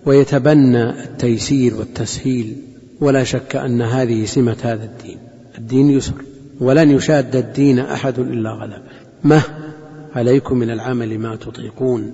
[0.06, 2.56] ويتبنى التيسير والتسهيل
[3.02, 5.18] ولا شك أن هذه سمة هذا الدين
[5.58, 6.14] الدين يسر
[6.60, 8.82] ولن يشاد الدين أحد إلا غلبه.
[9.24, 9.42] مه
[10.16, 12.14] عليكم من العمل ما تطيقون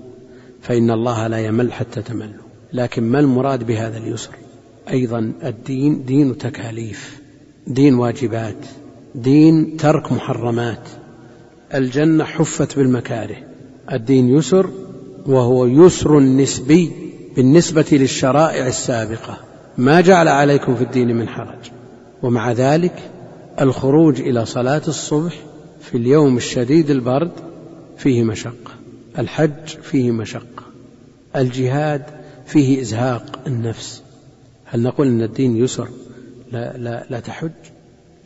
[0.61, 2.45] فإن الله لا يمل حتى تملوا.
[2.73, 4.31] لكن ما المراد بهذا اليسر؟
[4.89, 7.19] أيضا الدين دين تكاليف
[7.67, 8.65] دين واجبات
[9.15, 10.87] دين ترك محرمات.
[11.73, 13.54] الجنة حفت بالمكاره.
[13.91, 14.69] الدين يسر
[15.25, 16.91] وهو يسر نسبي
[17.35, 19.37] بالنسبة للشرائع السابقة.
[19.77, 21.71] ما جعل عليكم في الدين من حرج.
[22.23, 23.11] ومع ذلك
[23.61, 25.33] الخروج إلى صلاة الصبح
[25.81, 27.31] في اليوم الشديد البرد
[27.97, 28.71] فيه مشقة.
[29.19, 30.63] الحج فيه مشقة.
[31.35, 32.03] الجهاد
[32.45, 34.03] فيه إزهاق النفس.
[34.65, 35.87] هل نقول إن الدين يسر
[36.51, 37.51] لا لا لا تحج؟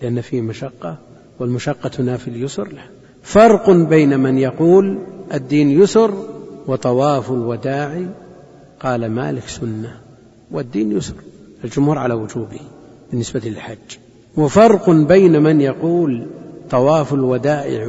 [0.02, 0.98] لأن فيه مشقة
[1.40, 2.82] والمشقة تنافي اليسر لا
[3.24, 5.00] فرق بين من يقول
[5.34, 6.14] الدين يسر
[6.68, 8.06] وطواف الوداع
[8.80, 10.00] قال مالك سنة
[10.52, 11.14] والدين يسر
[11.64, 12.60] الجمهور على وجوبه
[13.12, 13.98] بالنسبة للحج.
[14.38, 16.28] وفرق بين من يقول
[16.70, 17.88] طواف الوداع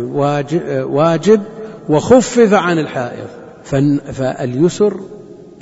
[0.84, 1.40] واجب
[1.88, 3.26] وخفف عن الحائض
[4.12, 5.00] فاليسر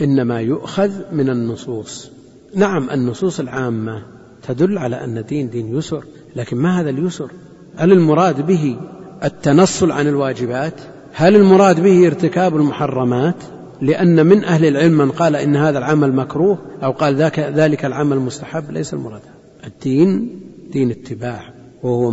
[0.00, 2.10] إنما يؤخذ من النصوص.
[2.54, 4.02] نعم النصوص العامة
[4.48, 6.04] تدل على أن الدين دين يسر
[6.36, 7.30] لكن ما هذا اليسر؟
[7.76, 8.76] هل المراد به
[9.24, 10.74] التنصل عن الواجبات؟
[11.12, 13.34] هل المراد به ارتكاب المحرمات؟
[13.80, 18.18] لأن من أهل العلم من قال إن هذا العمل مكروه أو قال ذاك ذلك العمل
[18.18, 19.20] مستحب ليس المراد.
[19.66, 20.40] الدين
[20.72, 21.40] دين اتباع
[21.82, 22.10] وهو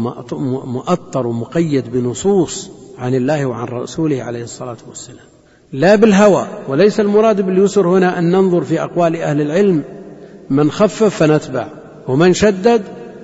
[0.66, 5.26] مؤطر ومقيد بنصوص عن الله وعن رسوله عليه الصلاة والسلام.
[5.74, 9.84] لا بالهوى وليس المراد باليسر هنا أن ننظر في أقوال أهل العلم.
[10.50, 11.68] من خفف فنتبع
[12.08, 12.82] ومن شدد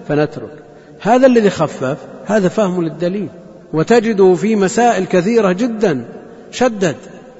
[0.07, 0.63] فنترك.
[0.99, 3.29] هذا الذي خفف هذا فهم للدليل.
[3.73, 6.05] وتجده في مسائل كثيرة جدا
[6.51, 6.95] شدد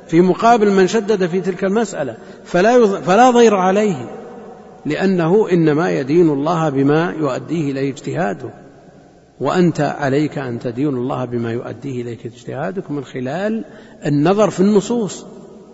[0.08, 4.22] في مقابل من شدد في تلك المسألة فلا فلا ضير عليه
[4.86, 8.50] لأنه إنما يدين الله بما يؤديه إليه اجتهاده.
[9.40, 13.66] وأنت عليك أن تدين الله بما يؤديه إليك اجتهادك من خلال
[14.06, 15.26] النظر في النصوص.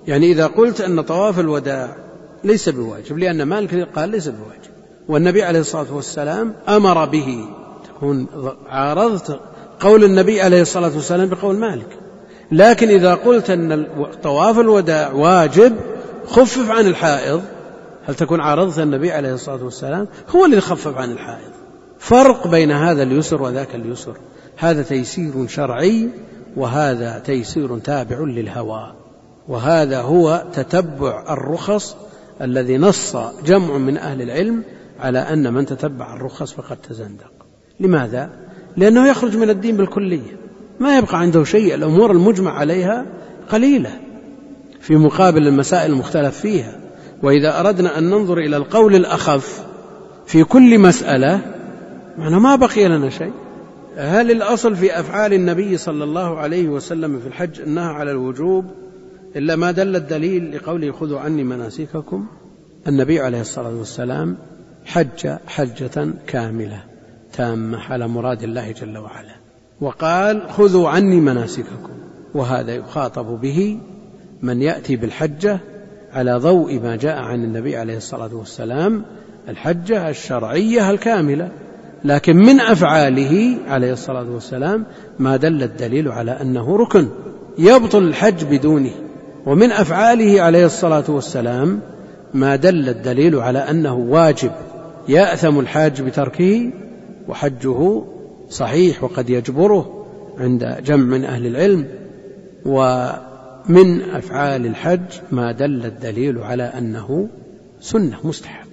[0.07, 1.95] يعني إذا قلت أن طواف الوداع
[2.43, 4.71] ليس بواجب لأن مالك قال ليس بواجب.
[5.07, 7.45] والنبي عليه الصلاة والسلام أمر به
[7.87, 8.27] تكون
[8.69, 9.39] عارضت
[9.79, 11.87] قول النبي عليه الصلاة والسلام بقول مالك.
[12.51, 13.87] لكن إذا قلت أن
[14.23, 15.75] طواف الوداع واجب
[16.25, 17.41] خفف عن الحائض.
[18.05, 21.51] هل تكون عارضت النبي عليه الصلاة والسلام؟ هو الذي خفف عن الحائض.
[21.99, 24.17] فرق بين هذا اليسر وذاك اليسر.
[24.57, 26.09] هذا تيسير شرعي
[26.55, 28.93] وهذا تيسير تابع للهوى.
[29.47, 31.95] وهذا هو تتبع الرخص
[32.41, 34.63] الذي نص جمع من أهل العلم
[34.99, 37.31] على أن من تتبع الرخص فقد تزندق.
[37.79, 38.29] لماذا؟
[38.77, 40.37] لأنه يخرج من الدين بالكلية.
[40.79, 43.05] ما يبقى عنده شيء الأمور المجمع عليها
[43.49, 43.91] قليلة
[44.79, 46.79] في مقابل المسائل المختلف فيها.
[47.23, 49.65] وإذا أردنا أن ننظر إلى القول الأخف
[50.25, 51.41] في كل مسألة
[52.17, 53.33] معنى ما بقي لنا شيء.
[53.97, 58.65] هل الأصل في أفعال النبي صلى الله عليه وسلم في الحج أنها على الوجوب
[59.35, 62.25] إلا ما دل الدليل لقوله خذوا عني مناسككم؟
[62.87, 64.37] النبي عليه الصلاة والسلام
[64.85, 66.96] حج حجة كاملة.
[67.37, 69.35] تامة على مراد الله جل وعلا.
[69.81, 71.89] وقال خذوا عني مناسككم.
[72.33, 73.79] وهذا يخاطب به
[74.41, 75.59] من يأتي بالحجة
[76.13, 79.05] على ضوء ما جاء عن النبي عليه الصلاة والسلام
[79.49, 81.51] الحجة الشرعية الكاملة.
[82.05, 84.85] لكن من أفعاله عليه الصلاة والسلام
[85.19, 87.07] ما دل الدليل على أنه ركن
[87.57, 88.93] يبطل الحج بدونه.
[89.45, 91.79] ومن أفعاله عليه الصلاة والسلام
[92.33, 94.51] ما دل الدليل على أنه واجب
[95.09, 96.71] يأثم الحاج بتركه
[97.27, 98.03] وحجه
[98.49, 100.05] صحيح وقد يجبره
[100.37, 101.87] عند جمع من أهل العلم
[102.65, 105.01] ومن أفعال الحج
[105.31, 107.27] ما دل الدليل على أنه
[107.81, 108.67] سنة مستحب.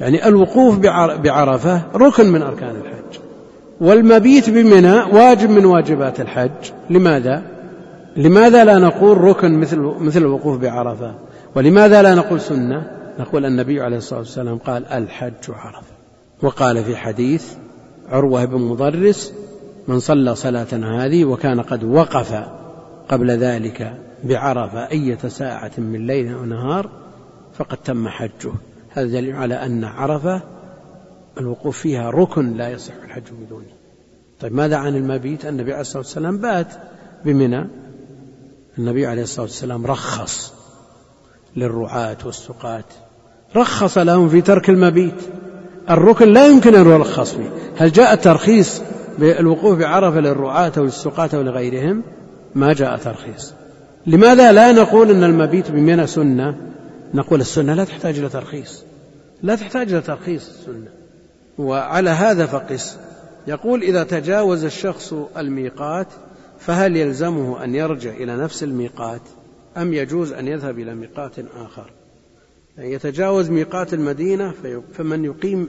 [0.00, 0.78] يعني الوقوف
[1.18, 3.20] بعرفة ركن من أركان الحج.
[3.80, 6.72] والمبيت بمنى واجب من واجبات الحج.
[6.90, 7.42] لماذا؟
[8.16, 11.14] لماذا لا نقول ركن مثل مثل الوقوف بعرفة؟
[11.54, 15.94] ولماذا لا نقول سنة؟ نقول النبي عليه الصلاة والسلام قال الحج عرفة.
[16.42, 17.54] وقال في حديث
[18.08, 19.32] عروة بن مضرس
[19.88, 22.44] من صلى صلاة هذه وكان قد وقف
[23.08, 26.90] قبل ذلك بعرفة أية ساعة من ليل أو نهار
[27.54, 28.52] فقد تم حجه.
[28.90, 30.42] هذا دليل على أن عرفة
[31.40, 33.66] الوقوف فيها ركن لا يصح الحج بدونه
[34.40, 36.74] طيب ماذا عن المبيت؟ النبي عليه الصلاة والسلام بات
[37.24, 37.66] بمنى.
[38.78, 40.54] النبي عليه الصلاة والسلام رخص
[41.56, 42.84] للرعاة والسقاة
[43.56, 45.22] رخص لهم في ترك المبيت.
[45.90, 47.50] الركن لا يمكن أن يرخص فيه.
[47.76, 48.82] هل جاء الترخيص
[49.18, 52.02] بالوقوف بعرفة للرعاة أو للسقاة أو لغيرهم؟
[52.54, 53.54] ما جاء ترخيص.
[54.06, 56.56] لماذا لا نقول أن المبيت بمنى سنة؟
[57.14, 58.82] نقول السنة لا تحتاج إلى ترخيص.
[59.42, 60.88] لا تحتاج إلى ترخيص السنة.
[61.58, 62.96] وعلى هذا فقس.
[63.46, 66.08] يقول إذا تجاوز الشخص الميقات
[66.58, 69.20] فهل يلزمه أن يرجع إلى نفس الميقات؟
[69.76, 71.90] أم يجوز أن يذهب إلى ميقات آخر؟
[72.78, 74.54] يتجاوز ميقات المدينة
[74.92, 75.68] فمن يقيم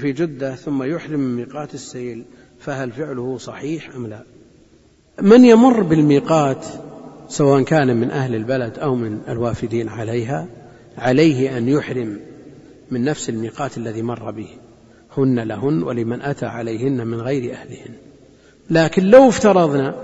[0.00, 2.24] في جدة ثم يحرم من ميقات السيل
[2.60, 4.22] فهل فعله صحيح أم لا؟
[5.22, 6.66] من يمر بالميقات
[7.28, 10.46] سواء كان من أهل البلد أو من الوافدين عليها
[10.98, 12.20] عليه أن يحرم
[12.90, 14.48] من نفس الميقات الذي مر به
[15.16, 17.94] هن لهن ولمن أتى عليهن من غير أهلهن.
[18.70, 19.94] لكن لو افترضنا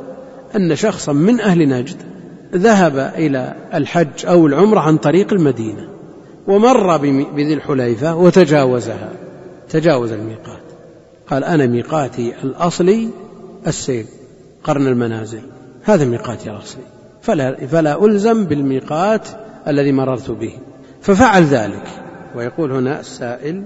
[0.56, 1.96] أن شخصا من أهل نجد
[2.54, 5.88] ذهب إلى الحج أو العمرة عن طريق المدينة
[6.46, 6.96] ومر
[7.36, 9.12] بذي الحليفة وتجاوزها
[9.70, 10.62] تجاوز الميقات.
[11.26, 13.08] قال أنا ميقاتي الأصلي
[13.66, 14.06] السيل
[14.64, 15.40] قرن المنازل.
[15.82, 16.82] هذا ميقاتي الأصلي.
[17.22, 19.28] فلا, فلا ألزم بالميقات
[19.68, 20.52] الذي مررت به.
[21.00, 21.86] ففعل ذلك.
[22.36, 23.62] ويقول هنا السائل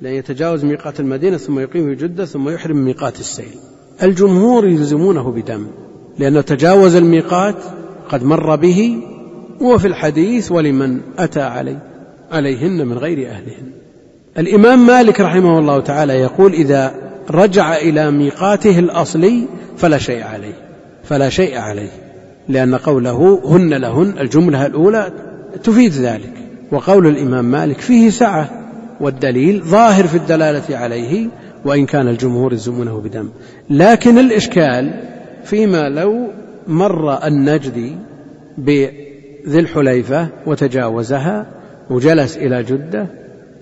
[0.00, 3.54] لأن يتجاوز ميقات المدينة ثم يقيم في جدة ثم يحرم ميقات السيل.
[4.02, 5.66] الجمهور يلزمونه بدم
[6.18, 7.56] لأنه تجاوز الميقات
[8.12, 8.96] قد مر به
[9.60, 11.76] وفي الحديث ولمن أتى علي
[12.32, 13.72] عليهن من غير أهلهن.
[14.38, 16.94] الإمام مالك رحمه الله تعالى يقول إذا
[17.30, 19.46] رجع إلى ميقاته الأصلي
[19.76, 20.54] فلا شيء عليه
[21.04, 21.90] فلا شيء عليه
[22.48, 25.12] لأن قوله هن لهن الجملة الأولى
[25.64, 26.32] تفيد ذلك.
[26.72, 28.50] وقول الإمام مالك فيه سعة
[29.00, 31.28] والدليل ظاهر في الدلالة عليه
[31.64, 33.28] وإن كان الجمهور يلزمونه بدم.
[33.70, 35.00] لكن الإشكال
[35.44, 36.31] فيما لو
[36.66, 37.96] مر النجدي
[38.58, 41.46] بذي الحليفة وتجاوزها
[41.90, 43.06] وجلس إلى جدة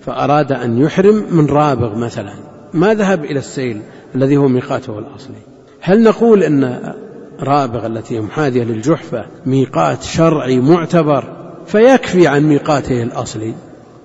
[0.01, 2.33] فأراد أن يحرم من رابغ مثلا.
[2.73, 3.81] ما ذهب إلى السيل
[4.15, 5.41] الذي هو ميقاته الأصلي.
[5.81, 6.93] هل نقول أن
[7.39, 11.23] رابغ التي محاذية للجحفة ميقات شرعي معتبر؟
[11.65, 13.53] فيكفي عن ميقاته الأصلي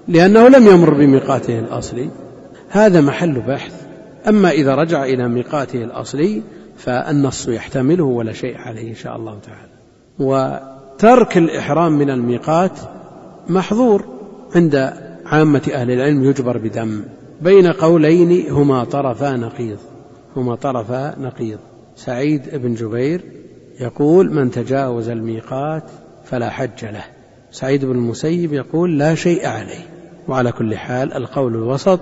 [0.08, 2.10] لأنه لم يمر بميقاته الأصلي.
[2.70, 3.72] هذا محل بحث.
[4.28, 6.42] أما إذا رجع إلى ميقاته الأصلي
[6.76, 9.72] فالنص يحتمله ولا شيء عليه إن شاء الله تعالى.
[10.18, 12.78] وترك الإحرام من الميقات
[13.48, 14.04] محظور
[14.54, 14.92] عند
[15.26, 17.02] عامة أهل العلم يجبر بدم.
[17.40, 19.78] بين قولين هما طرفا نقيض.
[20.36, 21.58] هما طرفا نقيض.
[21.96, 23.20] سعيد بن جبير
[23.80, 25.84] يقول من تجاوز الميقات
[26.24, 27.04] فلا حج له.
[27.50, 29.86] سعيد بن المسيب يقول لا شيء عليه.
[30.28, 32.00] وعلى كل حال القول الوسط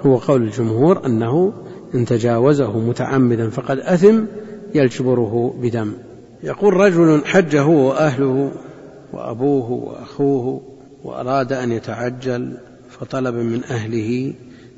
[0.00, 1.52] هو قول الجمهور أنه
[1.94, 4.20] إن تجاوزه متعمدا فقد أثم
[4.74, 5.92] يجبره بدم.
[6.42, 8.52] يقول رجل حج هو وأهله
[9.12, 10.60] وأبوه وأخوه
[11.04, 12.56] وأراد أن يتعجل
[12.90, 14.32] فطلب من أهله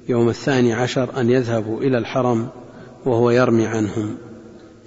[0.08, 2.48] يوم الثاني عشر أن يذهبوا إلى الحرم
[3.06, 4.16] وهو يرمي عنهم.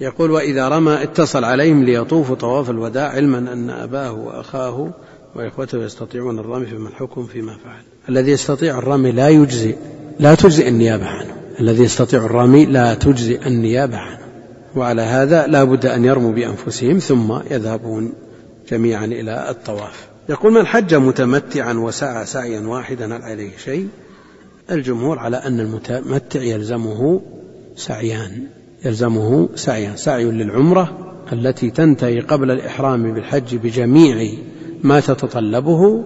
[0.02, 4.92] يقول وإذا رمى اتصل عليهم ليطوفوا طواف الوداع علما أن أباه وأخاه
[5.36, 7.82] وإخوته يستطيعون الرمي فما الحكم فيما فعل.
[8.10, 9.76] الذي يستطيع الرمي لا يجزي
[10.20, 11.39] لا تجزئ النيابة عنه.
[11.60, 14.20] الذي يستطيع الرمي لا تجزئ النيابة عنه.
[14.76, 18.14] وعلى هذا لا بد أن يرموا بأنفسهم ثم يذهبون
[18.72, 20.08] جميعا إلى الطواف.
[20.30, 23.88] يقول من حج متمتعا وسعى سعيا واحدا هل عليه شيء؟
[24.72, 27.22] الجمهور على أن المتمتع يلزمه
[27.76, 28.44] سعيان
[28.86, 34.32] يلزمه سعيان سعي للعمرة التي تنتهي قبل الإحرام بالحج بجميع
[34.84, 36.04] ما تتطلبه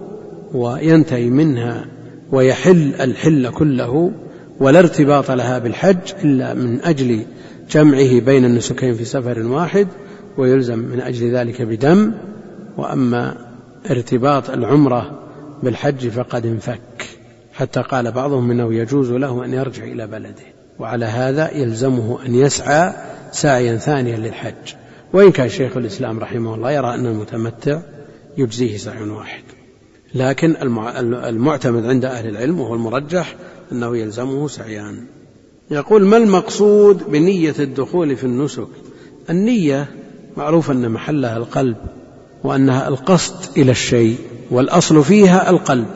[0.54, 1.86] وينتهي منها
[2.32, 4.12] ويحل الحل كله
[4.60, 7.26] ولا ارتباط لها بالحج إلا من أجل
[7.70, 9.88] جمعه بين النسكين في سفر واحد
[10.38, 12.12] ويلزم من أجل ذلك بدم.
[12.76, 13.36] وأما
[13.90, 15.22] ارتباط العمرة
[15.62, 17.06] بالحج فقد انفك.
[17.52, 20.44] حتى قال بعضهم إنه يجوز له أن يرجع إلى بلده.
[20.78, 22.92] وعلى هذا يلزمه أن يسعى
[23.32, 24.74] سعيا ثانيا للحج.
[25.12, 27.80] وإن كان شيخ الإسلام رحمه الله يرى أن المتمتع
[28.38, 29.42] يجزيه سعي واحد.
[30.14, 30.56] لكن
[31.24, 33.34] المعتمد عند أهل العلم وهو المرجح
[33.72, 35.04] أنه يلزمه سعيان.
[35.70, 38.68] يقول ما المقصود بنية الدخول في النسك؟
[39.30, 39.88] النية
[40.36, 41.76] معروف أن محلها القلب
[42.44, 44.16] وأنها القصد إلى الشيء
[44.50, 45.86] والأصل فيها القلب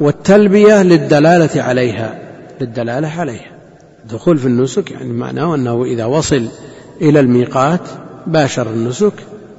[0.00, 2.18] والتلبية للدلالة عليها
[2.60, 3.54] للدلالة عليها.
[4.04, 6.48] الدخول في النسك يعني معناه أنه إذا وصل
[7.00, 7.80] إلى الميقات
[8.26, 9.12] باشر النسك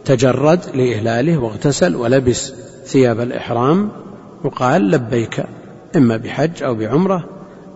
[0.05, 2.53] تجرد لإهلاله واغتسل ولبس
[2.86, 3.89] ثياب الإحرام
[4.45, 5.43] وقال لبيك
[5.95, 7.29] إما بحج أو بعمرة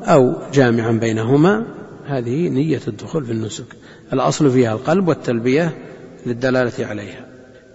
[0.03, 1.65] أو جامعا بينهما
[2.05, 3.65] هذه نية الدخول في النسك.
[4.13, 5.77] الأصل فيها القلب والتلبية
[6.25, 7.25] للدلالة عليها.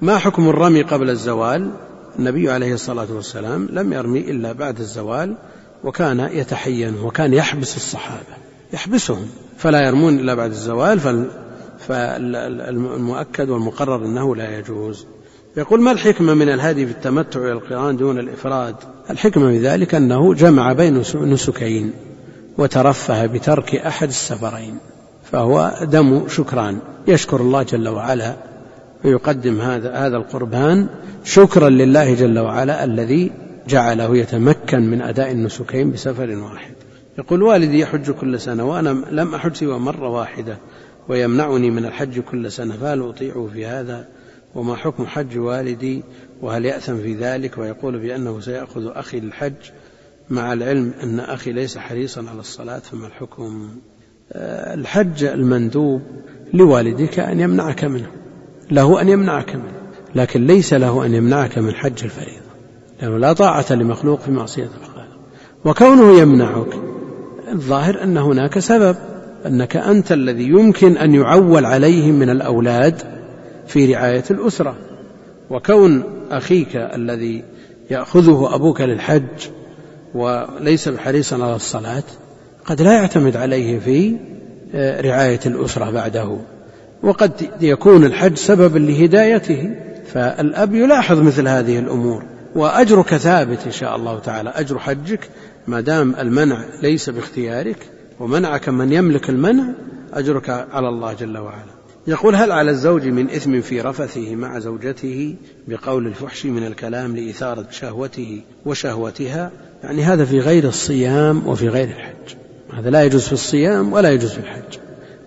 [0.00, 1.70] ما حكم الرمي قبل الزوال؟
[2.18, 5.36] النبي عليه الصلاة والسلام لم يرمي إلا بعد الزوال
[5.84, 8.34] وكان يتحين وكان يحبس الصحابة
[8.72, 9.26] يحبسهم.
[9.56, 11.00] فلا يرمون إلا بعد الزوال
[11.78, 15.06] فالمؤكد والمقرر أنه لا يجوز.
[15.56, 18.74] يقول ما الحكمة من الهدي في التمتع إلى القرآن دون الإفراد؟
[19.10, 21.92] الحكمة في ذلك أنه جمع بين نسكين
[22.58, 24.78] وترفه بترك أحد السفرين
[25.32, 26.78] فهو دم شكران.
[27.08, 28.36] يشكر الله جل وعلا
[29.04, 30.86] ويقدم هذا هذا القربان.
[31.24, 33.32] شكرا لله جل وعلا الذي
[33.68, 36.74] جعله يتمكن من أداء النسكين بسفر واحد.
[37.18, 40.58] يقول والدي يحج كل سنة وأنا لم أحج سوى مرة واحدة
[41.08, 44.06] ويمنعني من الحج كل سنة فهل أطيعه في هذا
[44.54, 46.02] وما حكم حج والدي
[46.42, 49.52] وهل يأثم في ذلك ويقول بأنه سيأخذ أخي للحج
[50.30, 53.68] مع العلم أن أخي ليس حريصا على الصلاة فما الحكم؟
[54.32, 56.02] آه، الحج المندوب
[56.54, 58.10] لوالدك أن يمنعك منه
[58.70, 59.72] له أن يمنعك منه
[60.14, 62.44] لكن ليس له أن يمنعك من حج الفريضة
[63.02, 65.18] لأنه لا طاعة لمخلوق في معصية الخالق.
[65.64, 66.78] وكونه يمنعك
[67.52, 68.96] الظاهر أن هناك سبب
[69.46, 73.02] أنك أنت الذي يمكن أن يعول عليه من الأولاد
[73.66, 74.76] في رعاية الأسرة.
[75.50, 77.44] وكون أخيك الذي
[77.90, 79.48] يأخذه أبوك للحج
[80.14, 82.02] وليس بحريصا على الصلاة
[82.64, 84.16] قد لا يعتمد عليه في
[84.74, 86.36] آه، رعاية الأسرة بعده.
[87.02, 89.74] وقد يكون الحج سببا لهدايته
[90.12, 92.24] فالأب يلاحظ مثل هذه الأمور.
[92.54, 94.50] وأجرك ثابت إن شاء الله تعالى.
[94.50, 95.28] أجر حجك
[95.66, 97.76] ما دام المنع ليس باختيارك
[98.20, 99.64] ومنعك من يملك المنع
[100.14, 101.73] أجرك على الله جل وعلا.
[102.06, 105.34] يقول هل على الزوج من إثم في رفثه مع زوجته
[105.68, 109.50] بقول الفحش من الكلام لإثارة شهوته وشهوتها؟
[109.84, 112.36] يعني هذا في غير الصيام وفي غير الحج.
[112.74, 114.78] هذا لا يجوز في الصيام ولا يجوز في الحج.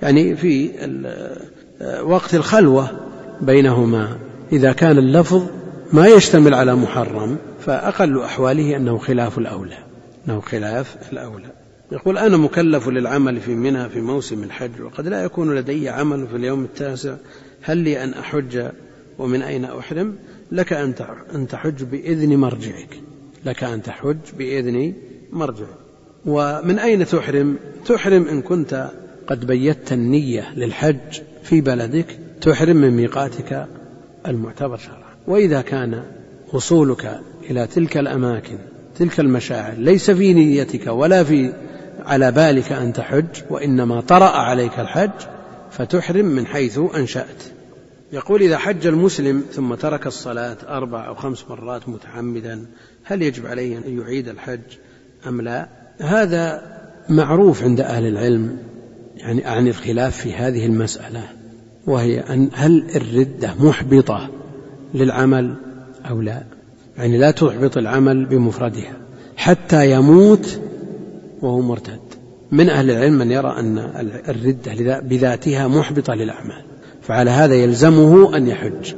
[0.02, 0.72] يعني في
[2.04, 2.92] وقت الخلوة
[3.42, 4.18] بينهما
[4.52, 5.44] إذا كان اللفظ
[5.94, 9.78] ما يشتمل على محرم فأقل أحواله أنه خلاف الأولى.
[10.28, 11.57] أنه خلاف الأولى.
[11.92, 16.36] يقول أنا مكلف للعمل في منى في موسم الحج وقد لا يكون لدي عمل في
[16.36, 17.16] اليوم التاسع.
[17.62, 18.66] هل لي أن أحج
[19.20, 20.16] ومن أين أحرم؟
[20.52, 23.00] لك أن تحج بإذن مرجعك.
[23.46, 24.94] لك أن تحج بإذن
[25.32, 25.78] مرجعك.
[26.26, 28.92] ومن أين تحرم؟ تحرم إن كنت
[29.28, 33.68] قد بيت النية للحج في بلدك تحرم من ميقاتك
[34.28, 35.16] المعتبر شرعا.
[35.28, 36.04] وإذا كان
[36.54, 37.20] وصولك
[37.50, 38.58] إلى تلك الأماكن
[39.00, 41.54] تلك المشاعر ليس في نيتك ولا في
[42.08, 45.12] على بالك أن تحج وإنما طرأ عليك الحج
[45.72, 47.44] فتحرم من حيث أنشأت.
[48.14, 52.66] يقول إذا حج المسلم ثم ترك الصلاة أربع أو خمس مرات متعمدا
[53.04, 54.60] هل يجب عليه أن يعيد الحج
[55.28, 56.62] أم لا؟ هذا
[57.10, 58.58] معروف عند أهل العلم
[59.18, 61.24] يعني عن الخلاف في هذه المسألة
[61.88, 64.30] وهي أن هل الردة محبطة
[64.94, 65.56] للعمل
[66.10, 66.44] أو لا؟
[66.98, 68.98] يعني لا تحبط العمل بمفردها
[69.38, 70.60] حتى يموت
[71.42, 72.00] وهو مرتد.
[72.52, 73.78] من أهل العلم من يرى أن
[74.30, 76.64] الردة بذاتها محبطة للأعمال
[77.02, 78.94] فعلى هذا يلزمه أن يحج.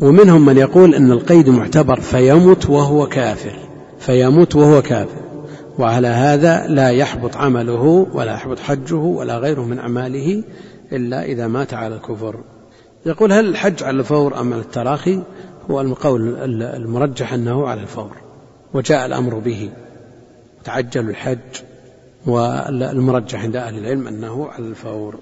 [0.00, 3.58] ومنهم من يقول أن القيد معتبر فيمت وهو كافر
[3.98, 5.22] فيمت وهو كافر.
[5.78, 10.44] وعلى هذا لا يحبط عمله ولا يحبط حجه ولا غيره من أعماله
[10.92, 12.36] إلا إذا مات على الكفر.
[13.06, 15.22] يقول هل الحج على الفور أم على التراخي؟
[15.70, 18.16] هو القول المرجح أنه على الفور.
[18.74, 19.70] وجاء الأمر به.
[20.64, 21.38] تعجل الحج.
[22.26, 25.18] والمرجح عند أهل العلم أنه على الفور.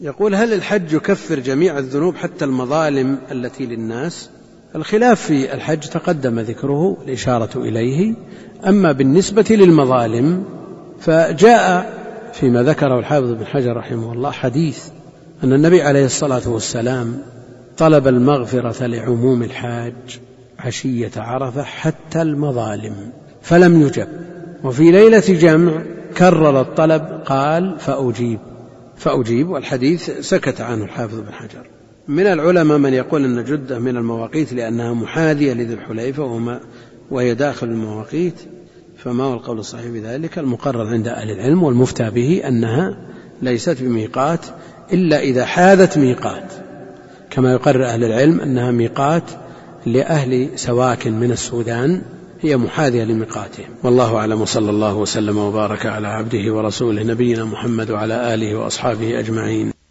[0.00, 4.30] يقول هل الحج يكفر جميع الذنوب حتى المظالم التي للناس؟
[4.76, 8.14] الخلاف في الحج تقدم ذكره الإشارة إليه.
[8.66, 10.44] أما بالنسبة للمظالم
[11.00, 11.92] فجاء
[12.32, 14.88] فيما ذكره الحافظ بن حجر رحمه الله حديث
[15.44, 17.18] أن النبي عليه الصلاة والسلام
[17.78, 20.20] طلب المغفرة لعموم الحاج
[20.58, 23.12] عشية عرفة حتى المظالم
[23.42, 24.08] فلم يجب.
[24.64, 25.82] وفي ليلة جمع
[26.16, 28.38] كرر الطلب قال فأجيب.
[28.96, 31.66] فأجيب والحديث سكت عنه الحافظ بن حجر.
[32.08, 36.60] من العلماء من يقول أن جدة من المواقيت لأنها محاذية لذي الحليفة وما
[37.10, 38.34] وهي داخل المواقيت
[38.96, 42.96] فما هو القول الصحيح بذلك؟ المقرر عند أهل العلم والمفتى به أنها
[43.42, 44.46] ليست بميقات
[44.92, 46.52] إلا إذا حاذت ميقات.
[47.30, 49.22] كما يقرر أهل العلم أنها ميقات
[49.86, 52.02] لأهل سواكن من السودان
[52.42, 53.66] هي محاذية لميقاتهم.
[53.82, 59.81] والله أعلم وصلى الله وسلم وبارك على عبده ورسوله نبينا محمد وعلى آله وأصحابه أجمعين.